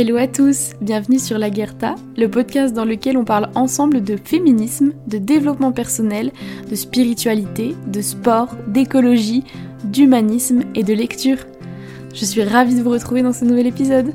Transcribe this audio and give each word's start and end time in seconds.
Hello 0.00 0.16
à 0.16 0.28
tous, 0.28 0.74
bienvenue 0.80 1.18
sur 1.18 1.38
La 1.38 1.50
Guerta, 1.50 1.96
le 2.16 2.30
podcast 2.30 2.72
dans 2.72 2.84
lequel 2.84 3.16
on 3.16 3.24
parle 3.24 3.50
ensemble 3.56 4.00
de 4.00 4.16
féminisme, 4.16 4.92
de 5.08 5.18
développement 5.18 5.72
personnel, 5.72 6.30
de 6.70 6.76
spiritualité, 6.76 7.74
de 7.88 8.00
sport, 8.00 8.54
d'écologie, 8.68 9.42
d'humanisme 9.82 10.62
et 10.76 10.84
de 10.84 10.94
lecture. 10.94 11.38
Je 12.14 12.24
suis 12.24 12.44
ravie 12.44 12.76
de 12.76 12.82
vous 12.82 12.90
retrouver 12.90 13.22
dans 13.22 13.32
ce 13.32 13.44
nouvel 13.44 13.66
épisode. 13.66 14.12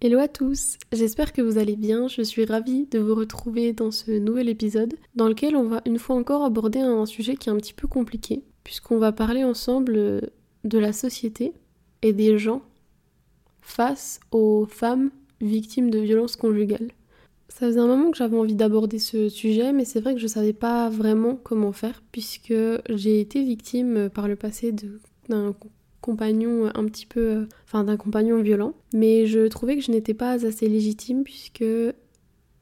Hello 0.00 0.18
à 0.18 0.26
tous, 0.26 0.76
j'espère 0.90 1.32
que 1.32 1.40
vous 1.40 1.56
allez 1.56 1.76
bien, 1.76 2.08
je 2.08 2.22
suis 2.22 2.44
ravie 2.46 2.86
de 2.86 2.98
vous 2.98 3.14
retrouver 3.14 3.72
dans 3.72 3.92
ce 3.92 4.10
nouvel 4.10 4.48
épisode 4.48 4.94
dans 5.14 5.28
lequel 5.28 5.54
on 5.54 5.68
va 5.68 5.80
une 5.86 6.00
fois 6.00 6.16
encore 6.16 6.44
aborder 6.44 6.80
un 6.80 7.06
sujet 7.06 7.36
qui 7.36 7.48
est 7.48 7.52
un 7.52 7.56
petit 7.56 7.74
peu 7.74 7.86
compliqué, 7.86 8.42
puisqu'on 8.64 8.98
va 8.98 9.12
parler 9.12 9.44
ensemble 9.44 10.32
de 10.64 10.78
la 10.80 10.92
société 10.92 11.52
et 12.02 12.12
des 12.12 12.36
gens 12.36 12.62
face 13.62 14.20
aux 14.30 14.66
femmes 14.66 15.10
victimes 15.40 15.90
de 15.90 15.98
violences 15.98 16.36
conjugales. 16.36 16.90
Ça 17.48 17.66
faisait 17.66 17.80
un 17.80 17.86
moment 17.86 18.10
que 18.10 18.16
j'avais 18.16 18.36
envie 18.36 18.54
d'aborder 18.54 18.98
ce 18.98 19.28
sujet, 19.28 19.72
mais 19.72 19.84
c'est 19.84 20.00
vrai 20.00 20.14
que 20.14 20.20
je 20.20 20.26
savais 20.26 20.52
pas 20.52 20.88
vraiment 20.88 21.36
comment 21.42 21.72
faire, 21.72 22.02
puisque 22.12 22.54
j'ai 22.88 23.20
été 23.20 23.42
victime 23.42 24.08
par 24.08 24.28
le 24.28 24.36
passé 24.36 24.72
d'un 25.28 25.54
compagnon 26.00 26.70
un 26.74 26.84
petit 26.86 27.06
peu. 27.06 27.46
enfin, 27.64 27.84
d'un 27.84 27.96
compagnon 27.96 28.40
violent, 28.40 28.74
mais 28.94 29.26
je 29.26 29.46
trouvais 29.48 29.76
que 29.76 29.82
je 29.82 29.90
n'étais 29.90 30.14
pas 30.14 30.44
assez 30.46 30.68
légitime, 30.68 31.24
puisque 31.24 31.64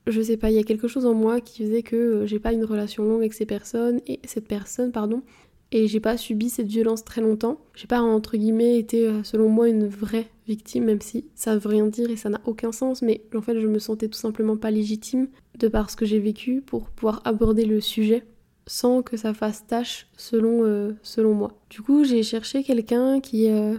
je 0.06 0.22
sais 0.22 0.38
pas, 0.38 0.50
il 0.50 0.56
y 0.56 0.60
a 0.60 0.64
quelque 0.64 0.88
chose 0.88 1.04
en 1.04 1.14
moi 1.14 1.40
qui 1.40 1.64
faisait 1.64 1.82
que 1.82 2.24
j'ai 2.24 2.38
pas 2.38 2.52
une 2.52 2.64
relation 2.64 3.04
longue 3.04 3.20
avec 3.20 3.34
ces 3.34 3.46
personnes, 3.46 4.00
et 4.06 4.20
cette 4.24 4.48
personne, 4.48 4.90
pardon, 4.90 5.22
et 5.72 5.86
j'ai 5.86 6.00
pas 6.00 6.16
subi 6.16 6.48
cette 6.48 6.68
violence 6.68 7.04
très 7.04 7.20
longtemps. 7.20 7.60
J'ai 7.74 7.86
pas 7.86 8.00
entre 8.00 8.36
guillemets 8.36 8.78
été 8.78 9.06
euh, 9.06 9.22
selon 9.22 9.48
moi 9.48 9.68
une 9.68 9.86
vraie 9.86 10.28
victime 10.46 10.84
même 10.84 11.00
si 11.00 11.26
ça 11.34 11.56
veut 11.56 11.68
rien 11.68 11.86
dire 11.86 12.10
et 12.10 12.16
ça 12.16 12.30
n'a 12.30 12.40
aucun 12.46 12.72
sens 12.72 13.02
mais 13.02 13.22
en 13.34 13.42
fait 13.42 13.60
je 13.60 13.66
me 13.66 13.78
sentais 13.78 14.08
tout 14.08 14.18
simplement 14.18 14.56
pas 14.56 14.70
légitime 14.70 15.28
de 15.58 15.68
par 15.68 15.90
ce 15.90 15.96
que 15.96 16.06
j'ai 16.06 16.18
vécu 16.18 16.62
pour 16.62 16.88
pouvoir 16.88 17.20
aborder 17.26 17.66
le 17.66 17.82
sujet 17.82 18.24
sans 18.66 19.02
que 19.02 19.16
ça 19.16 19.34
fasse 19.34 19.66
tâche 19.66 20.06
selon, 20.16 20.64
euh, 20.64 20.92
selon 21.02 21.34
moi. 21.34 21.52
Du 21.68 21.82
coup 21.82 22.04
j'ai 22.04 22.22
cherché 22.22 22.62
quelqu'un 22.62 23.20
qui 23.20 23.50
euh, 23.50 23.76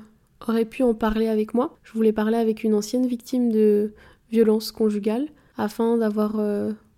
aurait 0.47 0.65
pu 0.65 0.83
en 0.83 0.93
parler 0.93 1.27
avec 1.27 1.53
moi. 1.53 1.75
Je 1.83 1.93
voulais 1.93 2.13
parler 2.13 2.37
avec 2.37 2.63
une 2.63 2.75
ancienne 2.75 3.07
victime 3.07 3.51
de 3.51 3.93
violence 4.31 4.71
conjugale 4.71 5.27
afin 5.57 5.97
d'avoir 5.97 6.39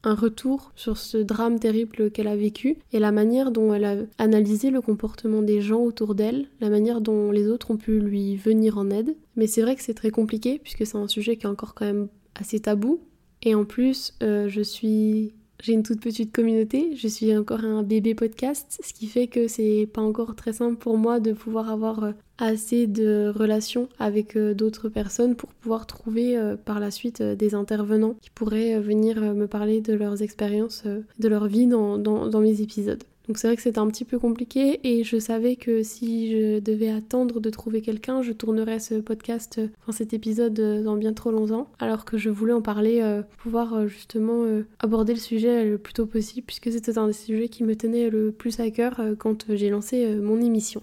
un 0.03 0.15
retour 0.15 0.71
sur 0.75 0.97
ce 0.97 1.17
drame 1.17 1.59
terrible 1.59 2.11
qu'elle 2.11 2.27
a 2.27 2.35
vécu 2.35 2.77
et 2.91 2.99
la 2.99 3.11
manière 3.11 3.51
dont 3.51 3.73
elle 3.73 3.85
a 3.85 3.95
analysé 4.17 4.69
le 4.69 4.81
comportement 4.81 5.41
des 5.41 5.61
gens 5.61 5.81
autour 5.81 6.15
d'elle, 6.15 6.47
la 6.59 6.69
manière 6.69 7.01
dont 7.01 7.31
les 7.31 7.47
autres 7.47 7.71
ont 7.71 7.77
pu 7.77 7.99
lui 7.99 8.35
venir 8.35 8.77
en 8.77 8.89
aide. 8.89 9.15
Mais 9.35 9.47
c'est 9.47 9.61
vrai 9.61 9.75
que 9.75 9.83
c'est 9.83 9.93
très 9.93 10.11
compliqué 10.11 10.59
puisque 10.59 10.85
c'est 10.85 10.97
un 10.97 11.07
sujet 11.07 11.37
qui 11.37 11.45
est 11.45 11.49
encore 11.49 11.75
quand 11.75 11.85
même 11.85 12.07
assez 12.35 12.59
tabou. 12.59 13.01
Et 13.43 13.55
en 13.55 13.65
plus, 13.65 14.13
euh, 14.21 14.47
je 14.47 14.61
suis 14.61 15.33
j'ai 15.61 15.73
une 15.73 15.83
toute 15.83 16.01
petite 16.01 16.31
communauté, 16.31 16.95
je 16.95 17.07
suis 17.07 17.37
encore 17.37 17.63
un 17.63 17.83
bébé 17.83 18.15
podcast, 18.15 18.79
ce 18.83 18.93
qui 18.93 19.05
fait 19.05 19.27
que 19.27 19.47
c'est 19.47 19.87
pas 19.93 20.01
encore 20.01 20.35
très 20.35 20.53
simple 20.53 20.77
pour 20.77 20.97
moi 20.97 21.19
de 21.19 21.33
pouvoir 21.33 21.69
avoir 21.69 22.03
euh, 22.03 22.11
assez 22.39 22.87
de 22.87 23.31
relations 23.33 23.87
avec 23.99 24.35
euh, 24.35 24.55
d'autres 24.55 24.89
personnes 24.89 25.35
pour 25.35 25.49
pouvoir 25.53 25.85
trouver 25.85 26.35
euh, 26.35 26.55
par 26.55 26.79
la 26.79 26.89
suite 26.89 27.21
des 27.21 27.53
intervenants 27.53 28.15
qui 28.21 28.31
pourraient 28.31 28.79
venir 28.79 29.21
me 29.35 29.45
parler 29.45 29.81
de 29.81 29.93
leurs 29.93 30.23
expériences, 30.23 30.83
de 30.85 31.27
leur 31.27 31.45
vie 31.45 31.67
dans, 31.67 31.99
dans 31.99 32.39
mes 32.39 32.61
épisodes. 32.61 33.03
Donc 33.27 33.37
c'est 33.37 33.47
vrai 33.47 33.55
que 33.55 33.61
c'était 33.61 33.79
un 33.79 33.87
petit 33.87 34.05
peu 34.05 34.17
compliqué 34.19 34.79
et 34.83 35.03
je 35.03 35.19
savais 35.19 35.55
que 35.55 35.83
si 35.83 36.31
je 36.31 36.59
devais 36.59 36.89
attendre 36.89 37.39
de 37.39 37.49
trouver 37.49 37.81
quelqu'un, 37.81 38.21
je 38.21 38.31
tournerais 38.31 38.79
ce 38.79 38.95
podcast, 38.95 39.59
euh, 39.59 39.67
enfin 39.81 39.91
cet 39.91 40.13
épisode 40.13 40.59
euh, 40.59 40.83
dans 40.83 40.95
bien 40.95 41.13
trop 41.13 41.31
longtemps, 41.31 41.69
alors 41.79 42.03
que 42.03 42.17
je 42.17 42.29
voulais 42.29 42.53
en 42.53 42.61
parler 42.61 42.99
euh, 43.01 43.21
pour 43.21 43.37
pouvoir 43.37 43.87
justement 43.87 44.45
aborder 44.79 45.13
le 45.13 45.19
sujet 45.19 45.65
le 45.65 45.77
plus 45.77 45.93
tôt 45.93 46.05
possible 46.05 46.45
puisque 46.45 46.71
c'était 46.71 46.97
un 46.97 47.07
des 47.07 47.13
sujets 47.13 47.47
qui 47.47 47.63
me 47.63 47.75
tenait 47.75 48.09
le 48.09 48.31
plus 48.31 48.59
à 48.59 48.69
cœur 48.71 49.01
quand 49.17 49.45
j'ai 49.49 49.69
lancé 49.69 50.15
mon 50.15 50.39
émission. 50.41 50.81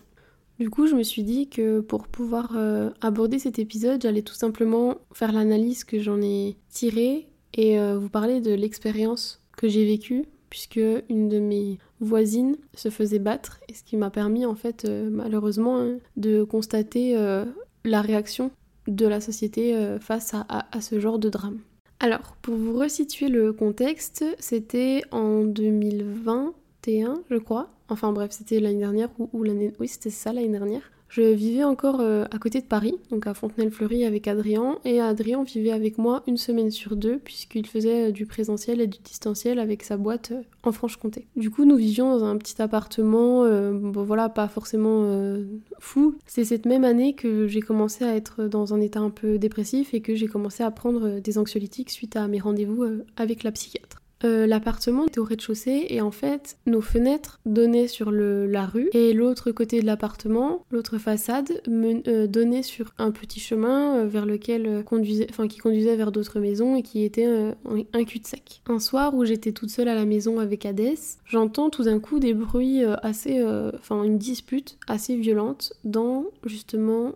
Du 0.58 0.70
coup, 0.70 0.86
je 0.86 0.94
me 0.94 1.02
suis 1.02 1.22
dit 1.22 1.48
que 1.48 1.80
pour 1.80 2.08
pouvoir 2.08 2.56
aborder 3.00 3.38
cet 3.38 3.58
épisode, 3.58 4.02
j'allais 4.02 4.22
tout 4.22 4.34
simplement 4.34 4.96
faire 5.12 5.32
l'analyse 5.32 5.84
que 5.84 6.00
j'en 6.00 6.20
ai 6.20 6.56
tirée 6.68 7.28
et 7.54 7.78
vous 7.94 8.08
parler 8.08 8.40
de 8.40 8.52
l'expérience 8.52 9.40
que 9.56 9.68
j'ai 9.68 9.86
vécue 9.86 10.24
puisque 10.50 10.80
une 11.08 11.28
de 11.28 11.38
mes 11.38 11.78
voisines 12.00 12.56
se 12.74 12.90
faisait 12.90 13.18
battre 13.18 13.60
et 13.68 13.74
ce 13.74 13.82
qui 13.82 13.96
m'a 13.96 14.10
permis 14.10 14.46
en 14.46 14.54
fait 14.54 14.84
euh, 14.84 15.08
malheureusement 15.10 15.78
hein, 15.78 15.96
de 16.16 16.42
constater 16.44 17.16
euh, 17.16 17.44
la 17.84 18.02
réaction 18.02 18.50
de 18.86 19.06
la 19.06 19.20
société 19.20 19.74
euh, 19.76 19.98
face 19.98 20.34
à, 20.34 20.80
ce 20.80 20.98
genre 21.00 21.18
de 21.18 21.28
drame. 21.28 21.58
Alors 22.00 22.36
pour 22.42 22.54
vous 22.54 22.78
resituer 22.78 23.28
le 23.28 23.52
contexte, 23.52 24.24
c'était 24.38 25.02
en 25.10 25.44
2021 25.44 27.22
je 27.30 27.36
crois, 27.36 27.68
enfin 27.88 28.12
bref 28.12 28.30
c'était 28.32 28.60
l'année 28.60 28.78
dernière 28.78 29.10
ou, 29.18 29.28
ou 29.32 29.42
l'année... 29.42 29.72
Oui 29.80 29.88
c'était 29.88 30.10
ça 30.10 30.32
l'année 30.32 30.48
dernière. 30.48 30.90
Je 31.08 31.22
vivais 31.22 31.64
encore 31.64 32.00
euh, 32.00 32.26
à 32.30 32.38
côté 32.38 32.60
de 32.60 32.66
Paris, 32.66 32.94
donc 33.10 33.26
à 33.26 33.32
Fontenay-le-Fleury 33.32 34.04
avec 34.04 34.28
Adrien, 34.28 34.78
et 34.84 35.00
Adrien 35.00 35.42
vivait 35.42 35.70
avec 35.70 35.96
moi 35.96 36.22
une 36.26 36.36
semaine 36.36 36.70
sur 36.70 36.96
deux, 36.96 37.18
puisqu'il 37.18 37.66
faisait 37.66 38.08
euh, 38.08 38.12
du 38.12 38.26
présentiel 38.26 38.82
et 38.82 38.86
du 38.86 38.98
distanciel 39.02 39.58
avec 39.58 39.82
sa 39.82 39.96
boîte 39.96 40.32
euh, 40.32 40.42
en 40.62 40.72
Franche-Comté. 40.72 41.26
Du 41.34 41.50
coup, 41.50 41.64
nous 41.64 41.76
vivions 41.76 42.10
dans 42.10 42.24
un 42.24 42.36
petit 42.36 42.60
appartement, 42.60 43.44
voilà, 43.92 44.28
pas 44.28 44.48
forcément 44.48 45.38
fou. 45.78 46.16
C'est 46.26 46.44
cette 46.44 46.66
même 46.66 46.84
année 46.84 47.14
que 47.14 47.46
j'ai 47.46 47.60
commencé 47.60 48.04
à 48.04 48.14
être 48.14 48.44
dans 48.44 48.74
un 48.74 48.80
état 48.80 49.00
un 49.00 49.10
peu 49.10 49.38
dépressif 49.38 49.94
et 49.94 50.00
que 50.00 50.14
j'ai 50.14 50.26
commencé 50.26 50.62
à 50.62 50.70
prendre 50.70 51.20
des 51.20 51.38
anxiolytiques 51.38 51.90
suite 51.90 52.16
à 52.16 52.28
mes 52.28 52.38
rendez-vous 52.38 52.84
avec 53.16 53.44
la 53.44 53.52
psychiatre. 53.52 54.02
Euh, 54.24 54.46
l'appartement 54.46 55.06
était 55.06 55.20
au 55.20 55.24
rez-de-chaussée 55.24 55.86
et 55.90 56.00
en 56.00 56.10
fait 56.10 56.56
nos 56.66 56.80
fenêtres 56.80 57.38
donnaient 57.46 57.86
sur 57.86 58.10
la 58.10 58.66
rue 58.66 58.90
et 58.92 59.12
l'autre 59.12 59.52
côté 59.52 59.80
de 59.80 59.86
l'appartement, 59.86 60.64
l'autre 60.70 60.98
façade 60.98 61.62
euh, 61.68 62.26
donnait 62.26 62.64
sur 62.64 62.92
un 62.98 63.12
petit 63.12 63.38
chemin 63.38 63.98
euh, 63.98 64.06
vers 64.06 64.26
lequel 64.26 64.82
conduisait, 64.84 65.28
enfin 65.30 65.46
qui 65.46 65.58
conduisait 65.58 65.94
vers 65.94 66.10
d'autres 66.10 66.40
maisons 66.40 66.74
et 66.74 66.82
qui 66.82 67.04
était 67.04 67.26
un 67.26 68.04
cul-de-sac. 68.04 68.62
Un 68.66 68.80
soir 68.80 69.14
où 69.14 69.24
j'étais 69.24 69.52
toute 69.52 69.70
seule 69.70 69.88
à 69.88 69.94
la 69.94 70.04
maison 70.04 70.40
avec 70.40 70.66
Hadès, 70.66 70.98
j'entends 71.24 71.70
tout 71.70 71.84
d'un 71.84 72.00
coup 72.00 72.18
des 72.18 72.34
bruits 72.34 72.82
assez, 73.02 73.42
enfin 73.74 74.02
une 74.02 74.18
dispute 74.18 74.78
assez 74.88 75.16
violente 75.16 75.72
dans 75.84 76.24
justement 76.44 77.14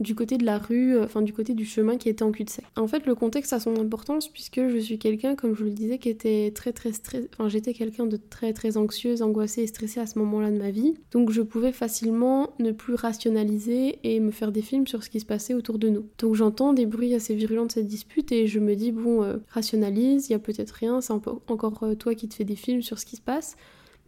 du 0.00 0.14
côté 0.14 0.36
de 0.36 0.44
la 0.44 0.58
rue, 0.58 0.96
euh, 0.96 1.04
enfin 1.04 1.22
du 1.22 1.32
côté 1.32 1.54
du 1.54 1.64
chemin 1.64 1.96
qui 1.96 2.08
était 2.08 2.22
en 2.22 2.32
cul-de-sac. 2.32 2.64
En 2.76 2.86
fait, 2.86 3.06
le 3.06 3.14
contexte 3.14 3.52
a 3.52 3.60
son 3.60 3.76
importance 3.76 4.28
puisque 4.28 4.68
je 4.68 4.78
suis 4.78 4.98
quelqu'un, 4.98 5.34
comme 5.34 5.54
je 5.54 5.60
vous 5.60 5.68
le 5.68 5.74
disais, 5.74 5.98
qui 5.98 6.08
était 6.08 6.50
très 6.54 6.72
très 6.72 6.92
stressé. 6.92 7.28
Enfin, 7.32 7.48
j'étais 7.48 7.72
quelqu'un 7.74 8.06
de 8.06 8.16
très 8.16 8.52
très 8.52 8.76
anxieuse, 8.76 9.22
angoissée 9.22 9.62
et 9.62 9.66
stressée 9.66 10.00
à 10.00 10.06
ce 10.06 10.18
moment-là 10.18 10.50
de 10.50 10.58
ma 10.58 10.70
vie. 10.70 10.94
Donc, 11.12 11.30
je 11.30 11.42
pouvais 11.42 11.72
facilement 11.72 12.50
ne 12.58 12.72
plus 12.72 12.94
rationaliser 12.94 13.98
et 14.02 14.20
me 14.20 14.30
faire 14.30 14.52
des 14.52 14.62
films 14.62 14.86
sur 14.86 15.04
ce 15.04 15.10
qui 15.10 15.20
se 15.20 15.26
passait 15.26 15.54
autour 15.54 15.78
de 15.78 15.88
nous. 15.88 16.06
Donc, 16.18 16.34
j'entends 16.34 16.72
des 16.72 16.86
bruits 16.86 17.14
assez 17.14 17.34
virulents 17.34 17.66
de 17.66 17.72
cette 17.72 17.86
dispute 17.86 18.32
et 18.32 18.46
je 18.46 18.58
me 18.58 18.74
dis, 18.74 18.92
bon, 18.92 19.22
euh, 19.22 19.36
rationalise, 19.48 20.28
il 20.28 20.32
y 20.32 20.36
a 20.36 20.38
peut-être 20.38 20.72
rien, 20.72 21.00
c'est 21.00 21.12
encore 21.12 21.82
euh, 21.82 21.94
toi 21.94 22.14
qui 22.14 22.28
te 22.28 22.34
fais 22.34 22.44
des 22.44 22.56
films 22.56 22.82
sur 22.82 22.98
ce 22.98 23.06
qui 23.06 23.16
se 23.16 23.22
passe. 23.22 23.56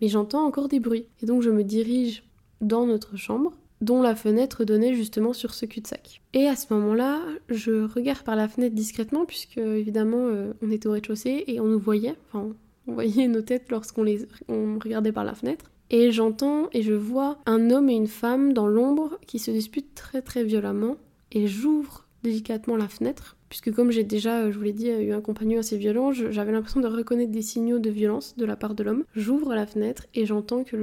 Mais 0.00 0.08
j'entends 0.08 0.44
encore 0.44 0.68
des 0.68 0.80
bruits. 0.80 1.06
Et 1.22 1.26
donc, 1.26 1.42
je 1.42 1.50
me 1.50 1.62
dirige 1.62 2.24
dans 2.60 2.86
notre 2.86 3.16
chambre 3.16 3.52
dont 3.80 4.02
la 4.02 4.14
fenêtre 4.14 4.64
donnait 4.64 4.94
justement 4.94 5.32
sur 5.32 5.54
ce 5.54 5.66
cul-de-sac. 5.66 6.22
Et 6.32 6.46
à 6.46 6.56
ce 6.56 6.72
moment-là, 6.74 7.20
je 7.48 7.84
regarde 7.84 8.22
par 8.22 8.36
la 8.36 8.48
fenêtre 8.48 8.74
discrètement, 8.74 9.24
puisque 9.24 9.58
évidemment 9.58 10.26
euh, 10.28 10.52
on 10.62 10.70
était 10.70 10.88
au 10.88 10.92
rez-de-chaussée 10.92 11.44
et 11.46 11.60
on 11.60 11.66
nous 11.66 11.78
voyait, 11.78 12.14
enfin 12.28 12.54
on 12.86 12.92
voyait 12.92 13.28
nos 13.28 13.42
têtes 13.42 13.70
lorsqu'on 13.70 14.02
les 14.02 14.26
on 14.48 14.78
regardait 14.82 15.12
par 15.12 15.24
la 15.24 15.34
fenêtre. 15.34 15.70
Et 15.90 16.12
j'entends 16.12 16.68
et 16.72 16.82
je 16.82 16.94
vois 16.94 17.38
un 17.46 17.70
homme 17.70 17.90
et 17.90 17.94
une 17.94 18.06
femme 18.06 18.52
dans 18.52 18.66
l'ombre 18.66 19.18
qui 19.26 19.38
se 19.38 19.50
disputent 19.50 19.94
très 19.94 20.22
très 20.22 20.42
violemment. 20.42 20.96
Et 21.30 21.46
j'ouvre 21.46 22.06
délicatement 22.22 22.76
la 22.76 22.88
fenêtre, 22.88 23.36
puisque 23.48 23.72
comme 23.72 23.90
j'ai 23.90 24.02
déjà, 24.02 24.50
je 24.50 24.56
vous 24.56 24.64
l'ai 24.64 24.72
dit, 24.72 24.88
eu 24.88 25.12
un 25.12 25.20
compagnon 25.20 25.60
assez 25.60 25.76
violent, 25.76 26.10
j'avais 26.12 26.52
l'impression 26.52 26.80
de 26.80 26.88
reconnaître 26.88 27.30
des 27.30 27.42
signaux 27.42 27.78
de 27.78 27.90
violence 27.90 28.36
de 28.36 28.46
la 28.46 28.56
part 28.56 28.74
de 28.74 28.82
l'homme. 28.82 29.04
J'ouvre 29.14 29.54
la 29.54 29.66
fenêtre 29.66 30.06
et 30.14 30.24
j'entends 30.24 30.64
que 30.64 30.76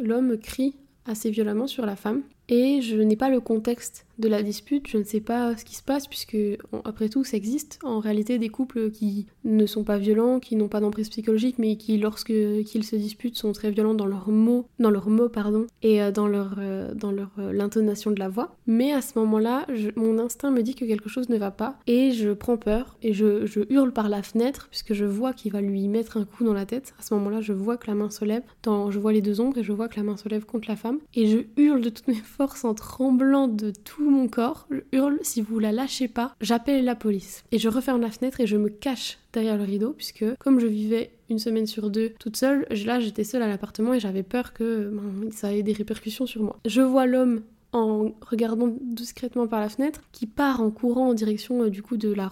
l'homme 0.00 0.36
crie 0.38 0.76
assez 1.06 1.30
violemment 1.30 1.66
sur 1.66 1.86
la 1.86 1.96
femme 1.96 2.22
et 2.48 2.82
je 2.82 2.96
n'ai 2.96 3.16
pas 3.16 3.30
le 3.30 3.40
contexte 3.40 4.06
de 4.18 4.28
la 4.28 4.42
dispute, 4.42 4.86
je 4.88 4.98
ne 4.98 5.04
sais 5.04 5.20
pas 5.20 5.56
ce 5.56 5.64
qui 5.64 5.74
se 5.74 5.82
passe 5.82 6.06
puisque 6.06 6.36
après 6.84 7.08
tout 7.08 7.24
ça 7.24 7.36
existe 7.36 7.78
en 7.82 7.98
réalité 7.98 8.38
des 8.38 8.50
couples 8.50 8.90
qui 8.90 9.26
ne 9.44 9.64
sont 9.64 9.84
pas 9.84 9.96
violents, 9.96 10.38
qui 10.38 10.54
n'ont 10.54 10.68
pas 10.68 10.80
d'emprise 10.80 11.08
psychologique 11.08 11.58
mais 11.58 11.76
qui 11.76 11.96
lorsque 11.96 12.26
qu'ils 12.26 12.84
se 12.84 12.94
disputent 12.96 13.36
sont 13.36 13.52
très 13.52 13.70
violents 13.70 13.94
dans 13.94 14.06
leurs 14.06 14.28
mots, 14.28 14.66
dans 14.78 14.90
leurs 14.90 15.08
mots 15.08 15.28
pardon 15.28 15.66
et 15.82 16.02
euh, 16.02 16.10
dans 16.10 16.28
leur 16.28 16.56
euh, 16.58 16.92
dans 16.94 17.10
leur 17.10 17.30
euh, 17.38 17.52
l'intonation 17.52 18.10
de 18.10 18.18
la 18.18 18.28
voix. 18.28 18.54
Mais 18.66 18.92
à 18.92 19.00
ce 19.00 19.18
moment-là, 19.18 19.66
mon 19.96 20.18
instinct 20.18 20.50
me 20.50 20.62
dit 20.62 20.74
que 20.74 20.84
quelque 20.84 21.08
chose 21.08 21.30
ne 21.30 21.38
va 21.38 21.50
pas 21.50 21.78
et 21.86 22.10
je 22.12 22.30
prends 22.32 22.58
peur 22.58 22.98
et 23.02 23.12
je, 23.14 23.46
je 23.46 23.60
hurle 23.70 23.92
par 23.92 24.08
la 24.08 24.22
fenêtre 24.22 24.68
puisque 24.68 24.92
je 24.92 25.06
vois 25.06 25.32
qu'il 25.32 25.52
va 25.52 25.62
lui 25.62 25.88
mettre 25.88 26.18
un 26.18 26.24
coup 26.24 26.44
dans 26.44 26.54
la 26.54 26.66
tête. 26.66 26.94
À 26.98 27.02
ce 27.02 27.14
moment-là, 27.14 27.40
je 27.40 27.54
vois 27.54 27.76
que 27.78 27.86
la 27.86 27.94
main 27.94 28.10
se 28.10 28.24
lève, 28.24 28.42
je 28.66 28.98
vois 28.98 29.12
les 29.12 29.22
deux 29.22 29.40
ombres 29.40 29.58
et 29.58 29.64
je 29.64 29.72
vois 29.72 29.88
que 29.88 29.96
la 29.96 30.02
main 30.02 30.16
se 30.16 30.28
lève 30.28 30.44
contre 30.44 30.68
la 30.68 30.76
femme 30.76 30.91
et 31.14 31.26
je 31.26 31.38
hurle 31.56 31.80
de 31.80 31.90
toutes 31.90 32.08
mes 32.08 32.14
forces 32.14 32.32
force 32.42 32.64
en 32.64 32.74
tremblant 32.74 33.46
de 33.46 33.70
tout 33.70 34.10
mon 34.10 34.26
corps, 34.26 34.66
je 34.70 34.78
hurle 34.92 35.18
si 35.22 35.42
vous 35.42 35.58
la 35.58 35.70
lâchez 35.70 36.08
pas, 36.08 36.34
j'appelle 36.40 36.84
la 36.84 36.96
police. 36.96 37.44
Et 37.52 37.58
je 37.58 37.68
referme 37.68 38.00
la 38.00 38.10
fenêtre 38.10 38.40
et 38.40 38.46
je 38.46 38.56
me 38.56 38.68
cache 38.68 39.18
derrière 39.32 39.56
le 39.56 39.64
rideau 39.64 39.92
puisque 39.92 40.24
comme 40.38 40.58
je 40.58 40.66
vivais 40.66 41.12
une 41.30 41.38
semaine 41.38 41.66
sur 41.66 41.90
deux 41.90 42.14
toute 42.18 42.36
seule, 42.36 42.66
là 42.84 43.00
j'étais 43.00 43.24
seule 43.24 43.42
à 43.42 43.48
l'appartement 43.48 43.94
et 43.94 44.00
j'avais 44.00 44.22
peur 44.22 44.52
que 44.52 44.90
ben, 44.92 45.30
ça 45.30 45.54
ait 45.54 45.62
des 45.62 45.72
répercussions 45.72 46.26
sur 46.26 46.42
moi. 46.42 46.58
Je 46.64 46.80
vois 46.80 47.06
l'homme 47.06 47.42
en 47.72 48.12
regardant 48.20 48.74
discrètement 48.82 49.46
par 49.46 49.60
la 49.60 49.70
fenêtre, 49.70 50.02
qui 50.12 50.26
part 50.26 50.60
en 50.60 50.70
courant 50.70 51.08
en 51.08 51.14
direction 51.14 51.62
euh, 51.62 51.70
du 51.70 51.82
coup 51.82 51.96
de 51.96 52.12
la, 52.12 52.30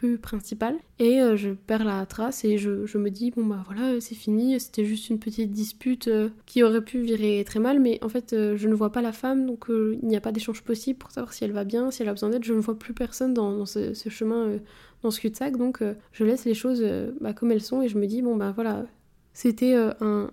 rue 0.00 0.18
principale. 0.18 0.76
Et 1.00 1.20
euh, 1.20 1.36
je 1.36 1.50
perds 1.50 1.84
la 1.84 2.06
trace 2.06 2.44
et 2.44 2.56
je, 2.56 2.96
me 2.96 3.10
dis, 3.10 3.32
bon 3.32 3.44
bah 3.44 3.64
voilà, 3.66 4.00
c'est 4.00 4.14
fini, 4.14 4.60
c'était 4.60 4.84
juste 4.84 5.10
une 5.10 5.18
petite 5.18 5.50
dispute 5.50 6.06
euh, 6.08 6.28
qui 6.46 6.62
aurait 6.62 6.84
pu 6.84 7.00
virer 7.00 7.42
très 7.44 7.58
mal, 7.58 7.80
mais 7.80 7.98
en 8.02 8.08
fait 8.08 8.30
je 8.30 8.68
ne 8.68 8.74
vois 8.74 8.92
pas 8.92 9.02
la 9.02 9.12
femme, 9.12 9.46
donc 9.46 9.66
il 9.68 10.06
n'y 10.06 10.16
a 10.16 10.20
pas 10.20 10.32
d'échange 10.32 10.62
possible 10.62 10.98
pour 10.98 11.10
savoir 11.10 11.32
si 11.32 11.44
elle 11.44 11.52
va 11.52 11.64
bien, 11.64 11.90
si 11.90 12.02
elle 12.02 12.08
a 12.08 12.12
besoin 12.12 12.30
d'aide. 12.30 12.44
Je 12.44 12.54
ne 12.54 12.60
vois 12.60 12.78
plus 12.78 12.94
personne 12.94 13.34
dans, 13.34 13.66
ce, 13.66 13.92
chemin, 14.08 14.58
dans 15.02 15.10
ce 15.10 15.20
cul-de-sac, 15.20 15.56
donc 15.56 15.82
je 16.12 16.24
laisse 16.24 16.44
les 16.44 16.54
choses 16.54 16.84
bah, 17.20 17.32
comme 17.32 17.50
elles 17.50 17.62
sont 17.62 17.82
et 17.82 17.88
je 17.88 17.98
me 17.98 18.06
dis, 18.06 18.22
bon 18.22 18.36
bah 18.36 18.52
voilà, 18.54 18.84
c'était 19.32 19.74
un, 19.74 20.30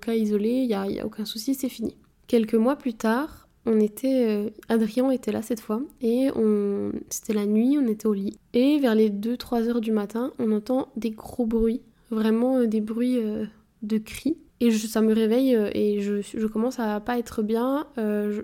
cas 0.00 0.14
isolé, 0.14 0.50
il 0.50 0.66
n'y 0.66 0.94
y 0.94 1.00
a 1.00 1.06
aucun 1.06 1.24
souci, 1.24 1.54
c'est 1.54 1.68
fini. 1.68 1.96
Quelques 2.26 2.54
mois 2.54 2.76
plus 2.76 2.94
tard, 2.94 3.47
on 3.68 3.80
était, 3.80 4.26
euh, 4.26 4.50
Adrien 4.68 5.10
était 5.10 5.32
là 5.32 5.42
cette 5.42 5.60
fois 5.60 5.82
et 6.00 6.30
on, 6.34 6.92
c'était 7.10 7.34
la 7.34 7.46
nuit, 7.46 7.78
on 7.78 7.86
était 7.86 8.06
au 8.06 8.14
lit. 8.14 8.38
Et 8.54 8.78
vers 8.78 8.94
les 8.94 9.10
2-3 9.10 9.68
heures 9.68 9.80
du 9.80 9.92
matin, 9.92 10.32
on 10.38 10.52
entend 10.52 10.88
des 10.96 11.10
gros 11.10 11.46
bruits, 11.46 11.82
vraiment 12.10 12.58
euh, 12.58 12.66
des 12.66 12.80
bruits 12.80 13.18
euh, 13.18 13.44
de 13.82 13.98
cris. 13.98 14.38
Et 14.60 14.72
ça 14.72 15.02
me 15.02 15.14
réveille 15.14 15.56
et 15.72 16.00
je, 16.00 16.46
commence 16.48 16.80
à 16.80 16.98
pas 16.98 17.16
être 17.16 17.42
bien. 17.44 17.86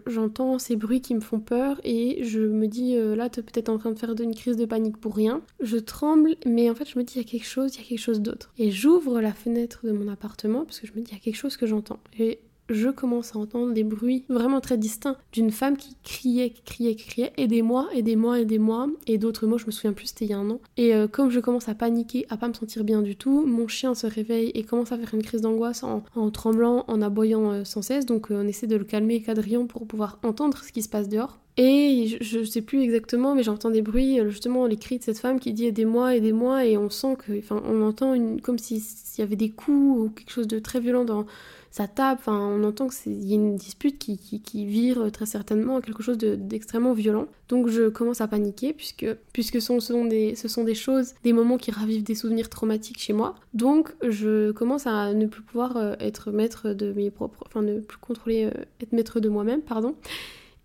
j'entends 0.07 0.61
ces 0.61 0.77
bruits 0.77 1.01
qui 1.01 1.13
me 1.13 1.21
font 1.21 1.41
peur 1.41 1.81
et 1.83 2.23
je 2.23 2.39
me 2.39 2.69
dis 2.69 2.95
là, 2.95 3.29
tu 3.29 3.41
es 3.41 3.43
peut-être 3.43 3.69
en 3.69 3.79
train 3.79 3.91
de 3.91 3.99
faire 3.99 4.15
une 4.23 4.33
crise 4.33 4.57
de 4.57 4.65
panique 4.65 4.97
pour 4.97 5.17
rien. 5.17 5.43
Je 5.59 5.77
tremble, 5.77 6.37
mais 6.47 6.71
en 6.71 6.77
fait, 6.77 6.89
je 6.89 6.97
me 7.01 7.03
dis 7.03 7.15
il 7.17 7.19
y 7.19 7.21
a 7.21 7.29
quelque 7.29 7.49
chose, 7.49 7.75
il 7.75 7.81
y 7.81 7.85
a 7.85 7.89
quelque 7.89 7.99
chose 7.99 8.21
d'autre. 8.21 8.53
Et 8.59 8.71
j'ouvre 8.71 9.21
la 9.21 9.33
fenêtre 9.33 9.81
de 9.85 9.91
mon 9.91 10.07
appartement 10.07 10.65
parce 10.65 10.79
que 10.79 10.87
je 10.87 10.93
me 10.93 11.01
dis 11.01 11.11
il 11.11 11.15
y 11.15 11.17
a 11.17 11.21
quelque 11.21 11.35
chose 11.35 11.57
que 11.57 11.67
j'entends. 11.67 11.99
Et 12.21 12.39
je 12.71 12.89
commence 12.89 13.37
à 13.37 13.39
entendre 13.39 13.73
des 13.73 13.85
bruits 13.85 14.25
vraiment 14.29 14.61
très 14.61 14.79
distincts 14.79 15.17
d'une 15.33 15.51
femme 15.51 15.77
qui 15.77 15.97
criait, 16.03 16.51
qui 16.51 16.63
criait, 16.63 16.95
qui 16.95 17.07
criait, 17.07 17.33
aidez-moi, 17.37 17.89
aidez-moi, 17.93 18.41
aidez-moi, 18.41 18.89
et 19.07 19.19
d'autres 19.19 19.47
mots, 19.47 19.59
je 19.59 19.67
me 19.67 19.71
souviens 19.71 19.93
plus, 19.93 20.07
c'était 20.07 20.25
il 20.25 20.31
y 20.31 20.35
a 20.35 20.39
un 20.39 20.51
an. 20.51 20.61
Et 20.77 20.95
euh, 20.95 21.07
comme 21.07 21.31
je 21.31 21.41
commence 21.41 21.69
à 21.69 21.75
paniquer, 21.75 22.27
à 22.31 22.37
pas 22.37 22.49
me 22.49 22.55
sentir 22.55 22.85
bien 22.85 23.03
du 23.03 23.17
tout, 23.17 23.45
mon 23.45 23.69
chien 23.69 23.95
se 23.95 24.07
réveille 24.07 24.51
et 24.55 24.63
commence 24.63 24.93
à 24.93 24.99
faire 24.99 25.13
une 25.15 25.23
crise 25.23 25.43
d'angoisse 25.43 25.83
en, 25.83 26.31
tremblant, 26.31 26.85
en 26.89 27.03
aboyant 27.03 27.51
euh, 27.51 27.65
sans 27.65 27.83
cesse, 27.83 28.07
donc 28.07 28.31
euh, 28.31 28.43
on 28.43 28.47
essaie 28.47 28.67
de 28.67 28.77
le 28.77 28.85
calmer 28.85 29.21
quadrillon 29.21 29.67
pour 29.67 29.87
pouvoir 29.87 30.19
entendre 30.23 30.59
ce 30.59 30.73
qui 30.73 30.83
se 30.83 30.89
passe 30.89 31.09
dehors. 31.09 31.39
Et 31.57 32.19
je, 32.21 32.43
sais 32.43 32.63
plus 32.63 32.83
exactement, 32.83 33.37
mais 33.37 33.45
j'entends 33.45 33.71
des 33.71 33.83
bruits, 33.83 34.19
justement 34.27 34.67
les 34.67 34.77
cris 34.77 34.99
de 34.99 35.05
cette 35.05 35.19
femme 35.19 35.39
qui 35.39 35.53
dit 35.53 35.67
aidez-moi, 35.67 36.17
aidez-moi, 36.17 36.67
et 36.67 36.77
on 36.77 36.91
sent 36.91 37.17
que, 37.17 37.39
enfin, 37.39 37.63
on 37.65 37.83
entend 37.83 38.17
comme 38.43 38.59
s'il 38.59 38.81
y 39.19 39.23
avait 39.23 39.37
des 39.37 39.51
coups 39.51 40.01
ou 40.01 40.11
quelque 40.11 40.31
chose 40.31 40.49
de 40.49 40.59
très 40.59 40.81
violent 40.81 41.05
dans, 41.05 41.27
ça 41.75 41.89
tape, 41.89 42.21
enfin, 42.21 42.39
on 42.39 42.63
entend 42.63 42.87
qu'il 42.87 43.25
y 43.25 43.33
a 43.33 43.35
une 43.35 43.57
dispute 43.57 43.99
qui, 43.99 44.17
qui, 44.17 44.65
vire 44.65 45.11
très 45.11 45.27
certainement 45.27 45.79
à 45.79 45.83
quelque 45.83 46.05
chose 46.05 46.17
d'extrêmement 46.19 46.93
violent. 46.93 47.27
Donc 47.49 47.67
je 47.67 47.89
commence 47.89 48.21
à 48.21 48.29
paniquer 48.29 48.73
puisque, 48.73 49.05
puisque 49.33 49.61
ce, 49.61 49.81
sont 49.81 50.05
des, 50.05 50.37
ce 50.37 50.47
sont 50.47 50.63
des 50.63 50.77
choses, 50.77 51.15
des 51.25 51.33
moments 51.33 51.59
qui 51.59 51.73
ravivent 51.73 52.05
des 52.05 52.15
souvenirs 52.15 52.49
traumatiques 52.49 53.01
chez 53.01 53.13
moi. 53.13 53.35
Donc 53.55 53.93
je 54.09 54.53
commence 54.53 54.87
à 54.87 55.15
ne 55.15 55.27
plus 55.27 55.43
pouvoir 55.43 55.77
euh, 55.77 55.95
être 55.99 56.31
maître 56.31 56.75
de 56.75 56.93
mes 56.93 57.11
propres, 57.11 57.43
enfin 57.45 57.63
ne 57.63 57.81
plus 57.81 57.99
contrôler, 57.99 58.45
euh, 58.45 58.65
être 58.81 58.93
maître 58.93 59.19
de 59.19 59.29
moi-même, 59.29 59.61
pardon. 59.61 59.97